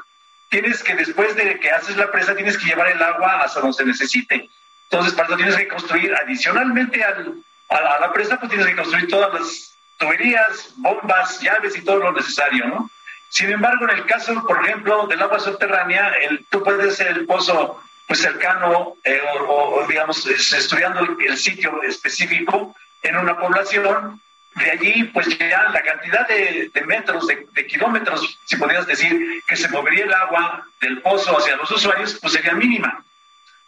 [0.48, 3.76] tienes que después de que haces la presa tienes que llevar el agua hasta donde
[3.76, 4.48] se necesite.
[4.90, 7.34] Entonces, para eso tienes que construir adicionalmente al,
[7.70, 12.12] a la, presa pues tienes que construir todas las tuberías, bombas, llaves y todo lo
[12.12, 12.90] necesario, ¿no?
[13.28, 17.26] Sin embargo, en el caso, por ejemplo, del agua subterránea, el, tú puedes hacer el
[17.26, 24.20] pozo pues cercano eh, o, digamos, estudiando el, sitio específico en una población,
[24.54, 29.56] de allí pues ya la cantidad de, metros, de, de, kilómetros, si podrías decir, que
[29.56, 33.04] se movería el agua del pozo hacia los usuarios, pues sería mínima.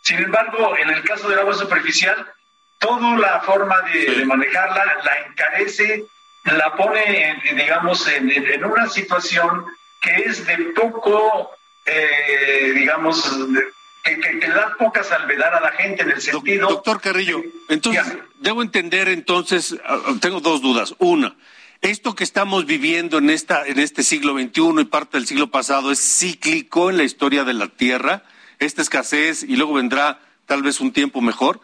[0.03, 2.26] Sin embargo, en el caso del agua superficial,
[2.78, 6.05] toda la forma de, manejarla la encarece,
[6.45, 9.66] la pone, digamos, en, una situación
[10.01, 11.51] que es de poco,
[11.84, 13.37] eh, digamos,
[14.07, 16.68] que, que, da poca salvedad a la gente en el sentido.
[16.68, 19.76] Doctor Carrillo, entonces, debo entender entonces,
[20.20, 20.94] tengo dos dudas.
[20.98, 21.36] Una,
[21.82, 25.92] esto que estamos viviendo en, esta, en este siglo XXI y parte del siglo pasado
[25.92, 28.22] es cíclico en la historia de la Tierra,
[28.59, 31.61] esta escasez y luego vendrá tal vez un tiempo mejor.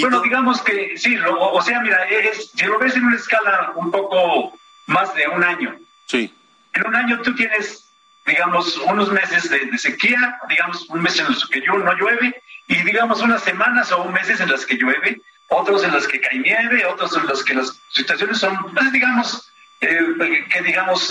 [0.00, 3.92] Bueno, digamos que sí, o sea, mira, es, si lo ves en una escala un
[3.92, 4.52] poco
[4.88, 5.78] más de un año.
[6.08, 6.34] Sí.
[6.74, 7.83] En un año tú tienes,
[8.26, 13.20] digamos, unos meses de, sequía, digamos, un mes en los que no llueve, y digamos
[13.20, 17.16] unas semanas o meses en las que llueve, otros en los que cae nieve, otros
[17.16, 21.10] en los que las situaciones son, pues, digamos, eh, que digamos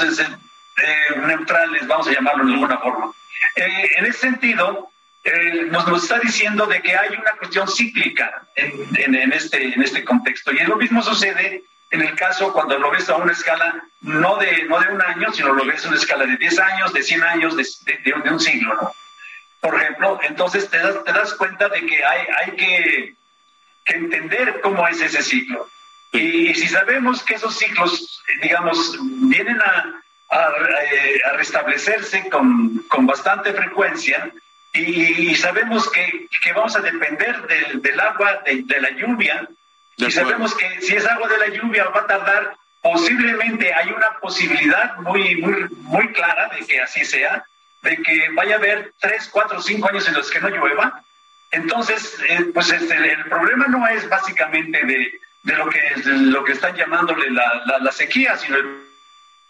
[0.78, 3.12] eh, neutrales, vamos a llamarlo de alguna forma.
[3.56, 4.90] Eh, en ese sentido,
[5.24, 9.84] eh, nos, nos, está diciendo de que hay una cuestión cíclica en, en, este, en
[9.84, 10.52] este contexto.
[10.52, 14.64] Y lo mismo sucede en el caso cuando lo ves a una escala no de,
[14.64, 17.24] no de un año, sino lo ves a una escala de 10 años, de 100
[17.24, 17.64] años, de,
[18.04, 18.92] de, un siglo, ¿no?
[19.62, 23.16] Por ejemplo, entonces te das, te das cuenta de que hay, hay que,
[23.86, 25.70] que entender cómo es ese ciclo.
[26.12, 28.98] Y, si sabemos que esos ciclos, digamos,
[29.30, 30.52] vienen a, a,
[30.92, 34.32] eh, a restablecerse con, con bastante frecuencia,
[34.74, 39.48] y, sabemos que, que, vamos a depender del, del agua, de, de, la lluvia,
[39.98, 44.20] y sabemos que si es agua de la lluvia va a tardar, posiblemente hay una
[44.20, 47.46] posibilidad muy, muy, muy clara de que así sea,
[47.82, 51.04] de que vaya a haber tres, cuatro, cinco años en los que no llueva.
[51.52, 56.54] Entonces, eh, pues este, el problema no es básicamente de, de lo, que, lo que
[56.54, 58.84] están llamándole la, la, la sequía, sino el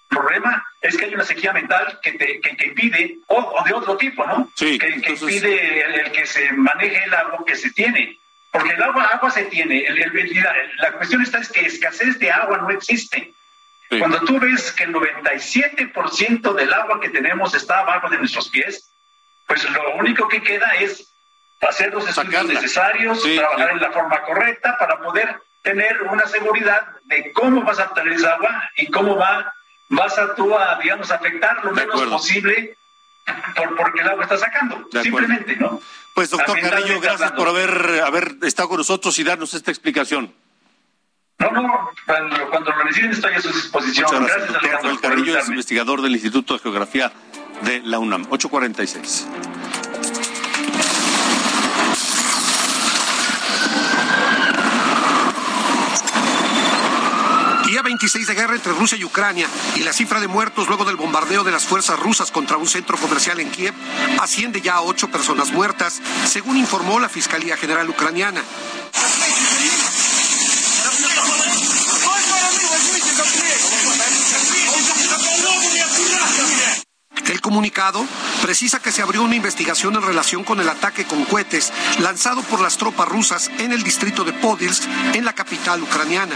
[0.09, 4.25] problema es que hay una sequía mental que, te, que, impide, o, de otro tipo,
[4.25, 4.49] ¿no?
[4.55, 8.19] Sí, que, impide el, que se maneje el agua que se tiene.
[8.53, 9.83] Porque el agua, agua se tiene.
[10.77, 13.33] la, cuestión está es que escasez de agua no existe.
[13.97, 18.91] Cuando tú ves que el 97% del agua que tenemos está abajo de nuestros pies,
[19.47, 21.11] pues lo único que queda es
[21.61, 27.31] hacer los estudios necesarios, trabajar en la forma correcta para poder tener una seguridad de
[27.33, 29.51] cómo vas a obtener esa agua y cómo va
[29.89, 32.77] vas a tú a, digamos, afectar lo menos posible
[33.55, 35.81] por, porque el agua está sacando, simplemente, ¿no?
[36.13, 40.33] Pues doctor Carrillo, gracias por haber, haber estado con nosotros y darnos esta explicación.
[41.39, 44.05] No, no, cuando, cuando lo necesiten estoy a su disposición.
[44.05, 47.11] Muchas gracias, gracias doctor Rafael Carrillo es investigador del Instituto de Geografía
[47.63, 48.27] de la UNAM.
[48.29, 49.27] 846.
[58.03, 59.47] 26 de guerra entre Rusia y Ucrania
[59.77, 62.97] y la cifra de muertos luego del bombardeo de las fuerzas rusas contra un centro
[62.97, 63.73] comercial en Kiev
[64.19, 68.43] asciende ya a ocho personas muertas, según informó la Fiscalía General Ucraniana.
[77.43, 78.03] Comunicado
[78.41, 82.61] precisa que se abrió una investigación en relación con el ataque con cohetes lanzado por
[82.61, 84.83] las tropas rusas en el distrito de Podilsk,
[85.13, 86.35] en la capital ucraniana.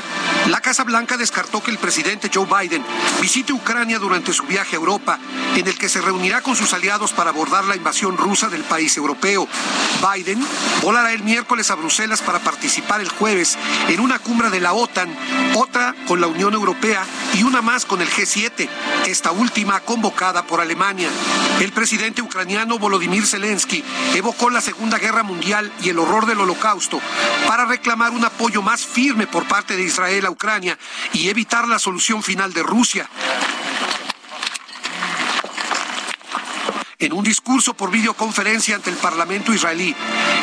[0.50, 2.86] La Casa Blanca descartó que el presidente Joe Biden
[3.22, 5.18] visite Ucrania durante su viaje a Europa,
[5.56, 8.96] en el que se reunirá con sus aliados para abordar la invasión rusa del país
[8.98, 9.48] europeo.
[10.14, 10.46] Biden
[10.82, 13.58] volará el miércoles a Bruselas para participar el jueves
[13.88, 15.10] en una cumbre de la OTAN,
[15.56, 18.68] otra con la Unión Europea y una más con el G7,
[19.08, 21.10] esta última convocada por Alemania.
[21.62, 23.82] El presidente ucraniano Volodymyr Zelensky
[24.16, 27.00] evocó la Segunda Guerra Mundial y el horror del Holocausto
[27.48, 30.78] para reclamar un apoyo más firme por parte de Israel a Ucrania
[31.14, 33.10] y evitar la solución final de Rusia.
[37.00, 39.96] En un discurso por videoconferencia ante el Parlamento israelí,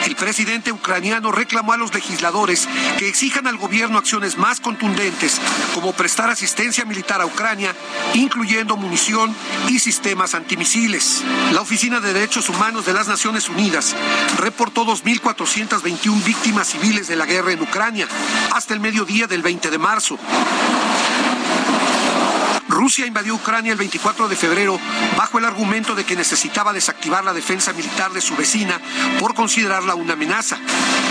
[0.07, 5.40] el presidente ucraniano reclamó a los legisladores que exijan al gobierno acciones más contundentes,
[5.74, 7.74] como prestar asistencia militar a Ucrania,
[8.14, 9.34] incluyendo munición
[9.68, 11.24] y sistemas antimisiles.
[11.50, 13.96] La Oficina de Derechos Humanos de las Naciones Unidas
[14.38, 18.07] reportó 2.421 víctimas civiles de la guerra en Ucrania
[18.52, 20.20] hasta el mediodía del 20 de marzo.
[22.85, 24.78] Rusia invadió Ucrania el 24 de febrero
[25.16, 28.78] bajo el argumento de que necesitaba desactivar la defensa militar de su vecina
[29.18, 30.59] por considerarla una amenaza.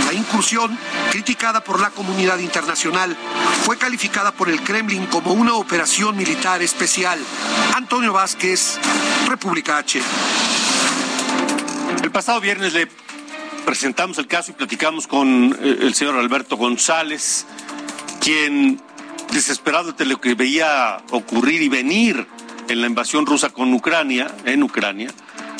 [0.05, 0.77] La incursión,
[1.09, 3.17] criticada por la comunidad internacional,
[3.63, 7.17] fue calificada por el Kremlin como una operación militar especial.
[7.73, 8.77] Antonio Vázquez,
[9.27, 9.99] República H.
[12.03, 12.87] El pasado viernes le
[13.65, 17.47] presentamos el caso y platicamos con eh, el señor Alberto González,
[18.19, 18.79] quien
[19.31, 22.27] desesperado de lo que veía ocurrir y venir
[22.67, 25.11] en la invasión rusa con Ucrania, en Ucrania,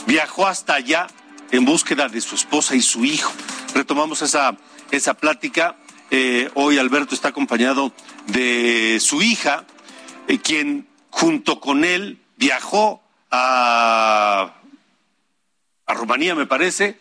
[0.05, 1.07] viajó hasta allá
[1.51, 3.32] en búsqueda de su esposa y su hijo.
[3.74, 4.57] Retomamos esa,
[4.91, 5.76] esa plática.
[6.11, 7.91] Eh, hoy Alberto está acompañado
[8.28, 9.66] de su hija,
[10.28, 14.53] eh, quien junto con él viajó a,
[15.86, 16.99] a Rumanía, me parece.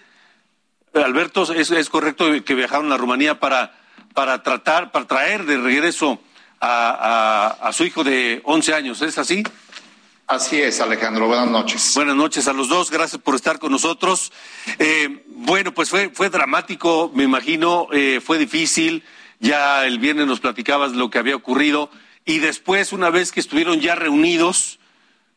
[0.94, 3.78] Alberto, ¿es, es correcto que viajaron a Rumanía para,
[4.12, 6.20] para tratar, para traer de regreso
[6.62, 9.02] a, su hijo de 11 años.
[9.02, 9.42] ¿Es así?
[10.26, 11.26] Así es, Alejandro.
[11.26, 11.92] Buenas noches.
[11.94, 12.90] Buenas noches a los dos.
[12.90, 14.32] Gracias por estar con nosotros.
[14.78, 17.88] Eh, bueno, pues fue, fue dramático, me imagino.
[17.92, 19.02] Eh, fue difícil.
[19.40, 21.90] Ya el viernes nos platicabas lo que había ocurrido.
[22.24, 24.78] Y después, una vez que estuvieron ya reunidos,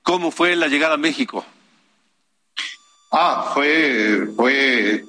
[0.04, 1.44] ¿cómo fue la llegada a México?
[3.12, 5.04] Ah, fue, fue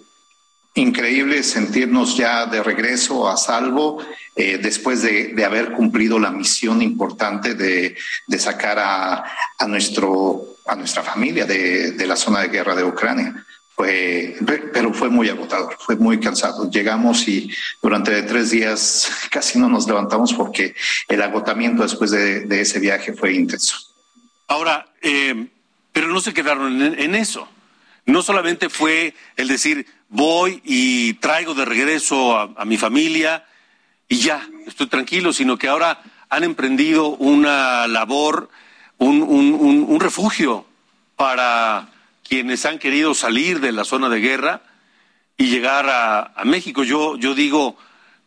[0.76, 3.98] increíble sentirnos ya de regreso a salvo
[4.34, 7.96] eh, después de, haber cumplido la misión importante de,
[8.38, 9.24] sacar a,
[9.58, 13.34] a, nuestro, a nuestra familia de, de, la zona de guerra de Ucrania.
[13.74, 14.36] Fue,
[14.72, 16.70] pero fue muy agotador, fue muy cansado.
[16.70, 17.50] Llegamos y
[17.82, 20.74] durante tres días casi no nos levantamos porque
[21.08, 23.76] el agotamiento después de, ese viaje fue intenso.
[24.48, 25.48] Ahora, eh,
[25.92, 27.48] pero no se quedaron en eso.
[28.06, 33.44] No solamente fue el decir, voy y traigo de regreso a, mi familia
[34.08, 38.50] y ya, estoy tranquilo, sino que ahora han emprendido una labor,
[38.98, 40.66] un, refugio
[41.16, 41.88] para
[42.26, 44.62] quienes han querido salir de la zona de guerra
[45.36, 46.84] y llegar a, México.
[46.84, 47.76] Yo, yo digo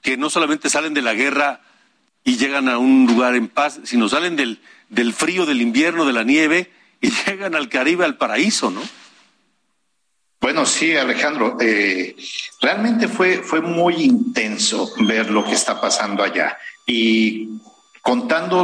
[0.01, 1.61] que no solamente salen de la guerra
[2.23, 4.59] y llegan a un lugar en paz, sino salen del,
[4.89, 6.71] del frío, del invierno, de la nieve
[7.01, 8.81] y llegan al Caribe, al paraíso, ¿no?
[10.41, 12.15] Bueno, sí, Alejandro, eh,
[12.61, 17.49] realmente fue, fue muy intenso ver lo que está pasando allá y
[18.01, 18.63] contando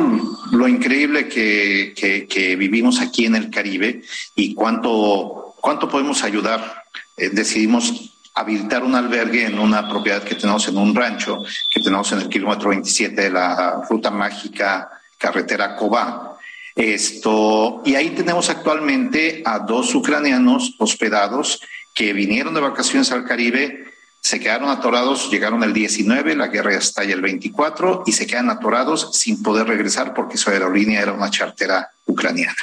[0.52, 1.94] lo increíble que,
[2.30, 4.02] que, vivimos aquí en el Caribe
[4.36, 6.84] y cuánto, cuánto podemos ayudar.
[7.18, 12.10] Eh, decidimos habilitar un albergue en una propiedad que tenemos en un rancho, que tenemos
[12.14, 16.35] en el kilómetro 27 de la ruta mágica carretera Cobá
[16.76, 21.62] esto, y ahí tenemos actualmente a dos ucranianos hospedados
[21.94, 23.86] que vinieron de vacaciones al Caribe,
[24.20, 29.12] se quedaron atorados, llegaron el 19, la guerra estalla el 24 y se quedan atorados
[29.14, 32.58] sin poder regresar porque su aerolínea era una chartera ucraniana.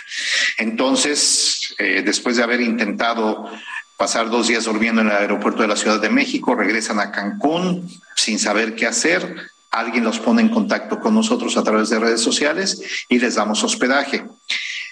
[0.58, 3.48] Entonces, eh, después de haber intentado
[3.96, 7.88] pasar dos días durmiendo en el aeropuerto de la Ciudad de México, regresan a Cancún
[8.16, 12.20] sin saber qué hacer, alguien los pone en contacto con nosotros a través de redes
[12.20, 14.24] sociales y les damos hospedaje.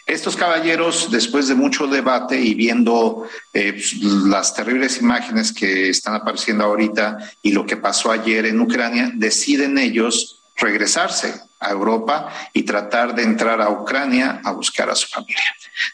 [0.07, 6.15] Estos caballeros, después de mucho debate y viendo eh, pues, las terribles imágenes que están
[6.15, 12.63] apareciendo ahorita y lo que pasó ayer en Ucrania, deciden ellos regresarse a Europa y
[12.63, 15.45] tratar de entrar a Ucrania a buscar a su familia.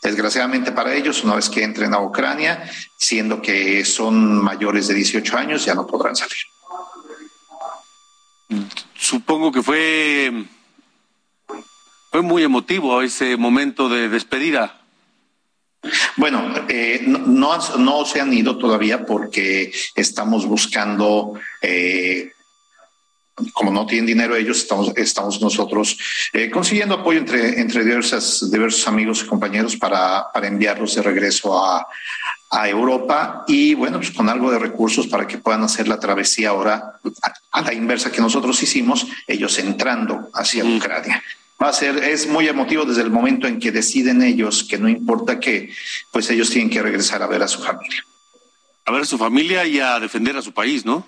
[0.01, 5.37] Desgraciadamente para ellos, una vez que entren a Ucrania, siendo que son mayores de 18
[5.37, 6.56] años, ya no podrán salir.
[8.95, 10.33] Supongo que fue,
[12.11, 14.81] fue muy emotivo ese momento de despedida.
[16.17, 22.33] Bueno, eh, no, no, se han ido todavía porque estamos buscando eh,
[23.53, 25.99] como no tienen dinero ellos, estamos, estamos nosotros
[26.33, 31.63] eh, consiguiendo apoyo entre, entre diversas, diversos amigos y compañeros para, para enviarlos de regreso
[31.63, 31.87] a,
[32.51, 36.51] a, Europa y bueno, pues con algo de recursos para que puedan hacer la travesía
[36.51, 36.99] ahora
[37.51, 41.23] a, la inversa que nosotros hicimos, ellos entrando hacia Ucrania.
[41.63, 44.89] Va a ser, es muy emotivo desde el momento en que deciden ellos que no
[44.89, 45.71] importa qué,
[46.11, 48.05] pues ellos tienen que regresar a ver a su familia.
[48.85, 51.07] A ver a su familia y a defender a su país, ¿no?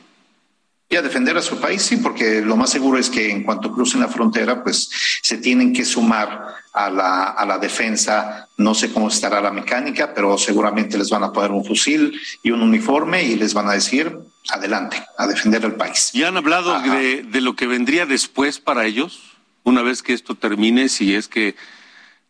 [0.91, 3.73] Y a defender a su país, sí, porque lo más seguro es que en cuanto
[3.73, 4.89] crucen la frontera, pues
[5.23, 8.49] se tienen que sumar a la, a la defensa.
[8.57, 12.53] No sé cómo estará la mecánica, pero seguramente les van a poner un fusil y
[12.53, 14.17] un uniforme y les van a decir,
[14.49, 16.09] adelante, a defender el país.
[16.15, 19.21] ¿Y han hablado de, de lo que vendría después para ellos,
[19.65, 21.55] una vez que esto termine, si es que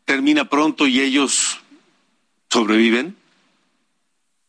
[0.04, 1.60] termina pronto y ellos
[2.50, 3.17] sobreviven?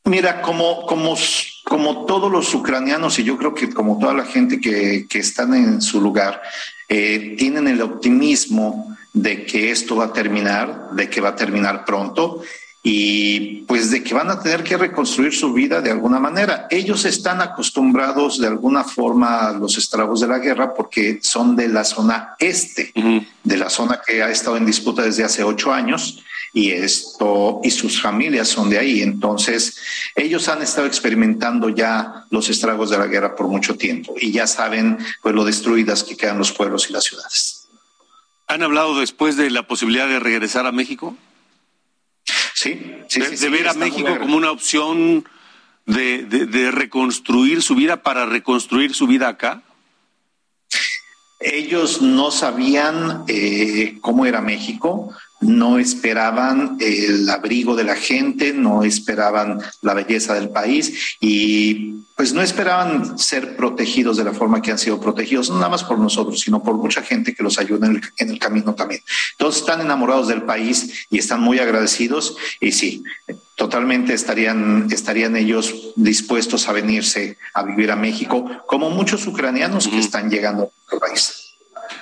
[0.10, 1.16] Mira, como, como,
[1.64, 5.54] como todos los ucranianos y yo creo que como toda la gente que, que están
[5.54, 6.42] en su lugar,
[6.88, 11.86] eh, tienen el optimismo de que esto va a terminar, de que va a terminar
[11.86, 12.42] pronto
[12.82, 16.66] y pues de que van a tener que reconstruir su vida de alguna manera.
[16.72, 21.68] Ellos están acostumbrados de alguna forma a los estragos de la guerra porque son de
[21.68, 22.92] la zona este,
[23.44, 26.24] de la zona que ha estado en disputa desde hace ocho años
[26.54, 29.02] y esto y sus familias son de ahí.
[29.02, 29.78] Entonces,
[30.16, 34.48] ellos han estado experimentando ya los estragos de la guerra por mucho tiempo y ya
[34.48, 37.68] saben pues lo destruidas que quedan los pueblos y las ciudades.
[38.48, 41.16] ¿Han hablado después de la posibilidad de regresar a México?
[42.56, 45.24] Sí, sí, de, sí, ver a México como una opción
[45.86, 49.64] de, de, reconstruir su vida para reconstruir su vida acá.
[51.40, 58.84] Ellos no sabían eh, cómo era México, no esperaban el abrigo de la gente, no
[58.84, 64.72] esperaban la belleza del país y pues no esperaban ser protegidos de la forma que
[64.72, 67.88] han sido protegidos, no nada más por nosotros, sino por mucha gente que los ayuda
[67.88, 69.02] en el, camino también.
[69.32, 73.04] Entonces están enamorados del país y están muy agradecidos y sí,
[73.56, 80.00] totalmente estarían, estarían ellos dispuestos a venirse a vivir a México, como muchos ucranianos que
[80.00, 81.49] están llegando al país.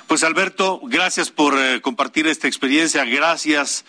[0.08, 3.04] Pues Alberto, gracias por eh, compartir esta experiencia.
[3.04, 3.84] Gracias,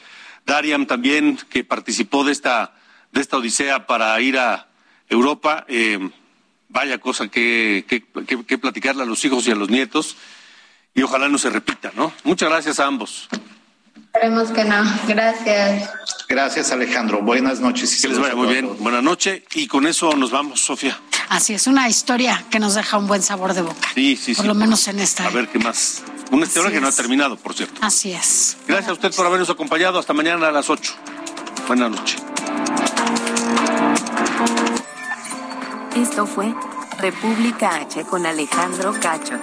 [0.45, 2.73] Dariam, también, que participó de esta,
[3.13, 4.67] de esta odisea para ir a
[5.07, 5.65] Europa.
[5.69, 6.09] Eh,
[6.67, 8.03] vaya cosa que, que,
[8.45, 10.17] que, platicarle a los hijos y a los nietos.
[10.93, 12.11] Y ojalá no se repita, ¿no?
[12.25, 13.29] Muchas gracias a ambos.
[13.95, 14.83] Esperemos que no.
[15.07, 15.89] Gracias.
[16.27, 17.21] Gracias, Alejandro.
[17.21, 18.01] Buenas noches.
[18.01, 18.75] que les vaya muy bien.
[18.79, 19.43] Buenas noches.
[19.53, 20.99] Y con eso nos vamos, Sofía.
[21.29, 23.87] Así es, una historia que nos deja un buen sabor de boca.
[23.93, 24.35] Sí, sí, sí.
[24.35, 25.27] Por lo menos en esta.
[25.27, 26.01] A ver qué más.
[26.31, 27.79] Una historia que no ha terminado, por cierto.
[27.81, 28.57] Así es.
[28.67, 29.99] Gracias a usted por habernos acompañado.
[29.99, 30.93] Hasta mañana a las 8.
[31.67, 32.21] Buenas noches.
[35.95, 36.53] Esto fue
[36.99, 39.37] República H con Alejandro Cacho.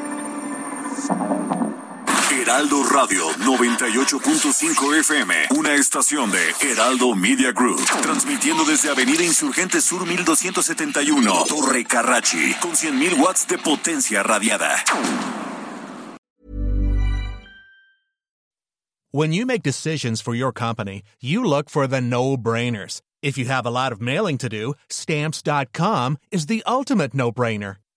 [2.36, 10.06] Heraldo Radio 98.5 FM, una estación de Heraldo Media Group, transmitiendo desde Avenida Insurgente Sur
[10.06, 14.76] 1271, Torre Carrachi, con 100.000 watts de potencia radiada.
[19.12, 23.00] When you make decisions for your company, you look for the no-brainers.
[23.22, 27.76] If you have a lot of mailing to do, stamps.com is the ultimate no-brainer.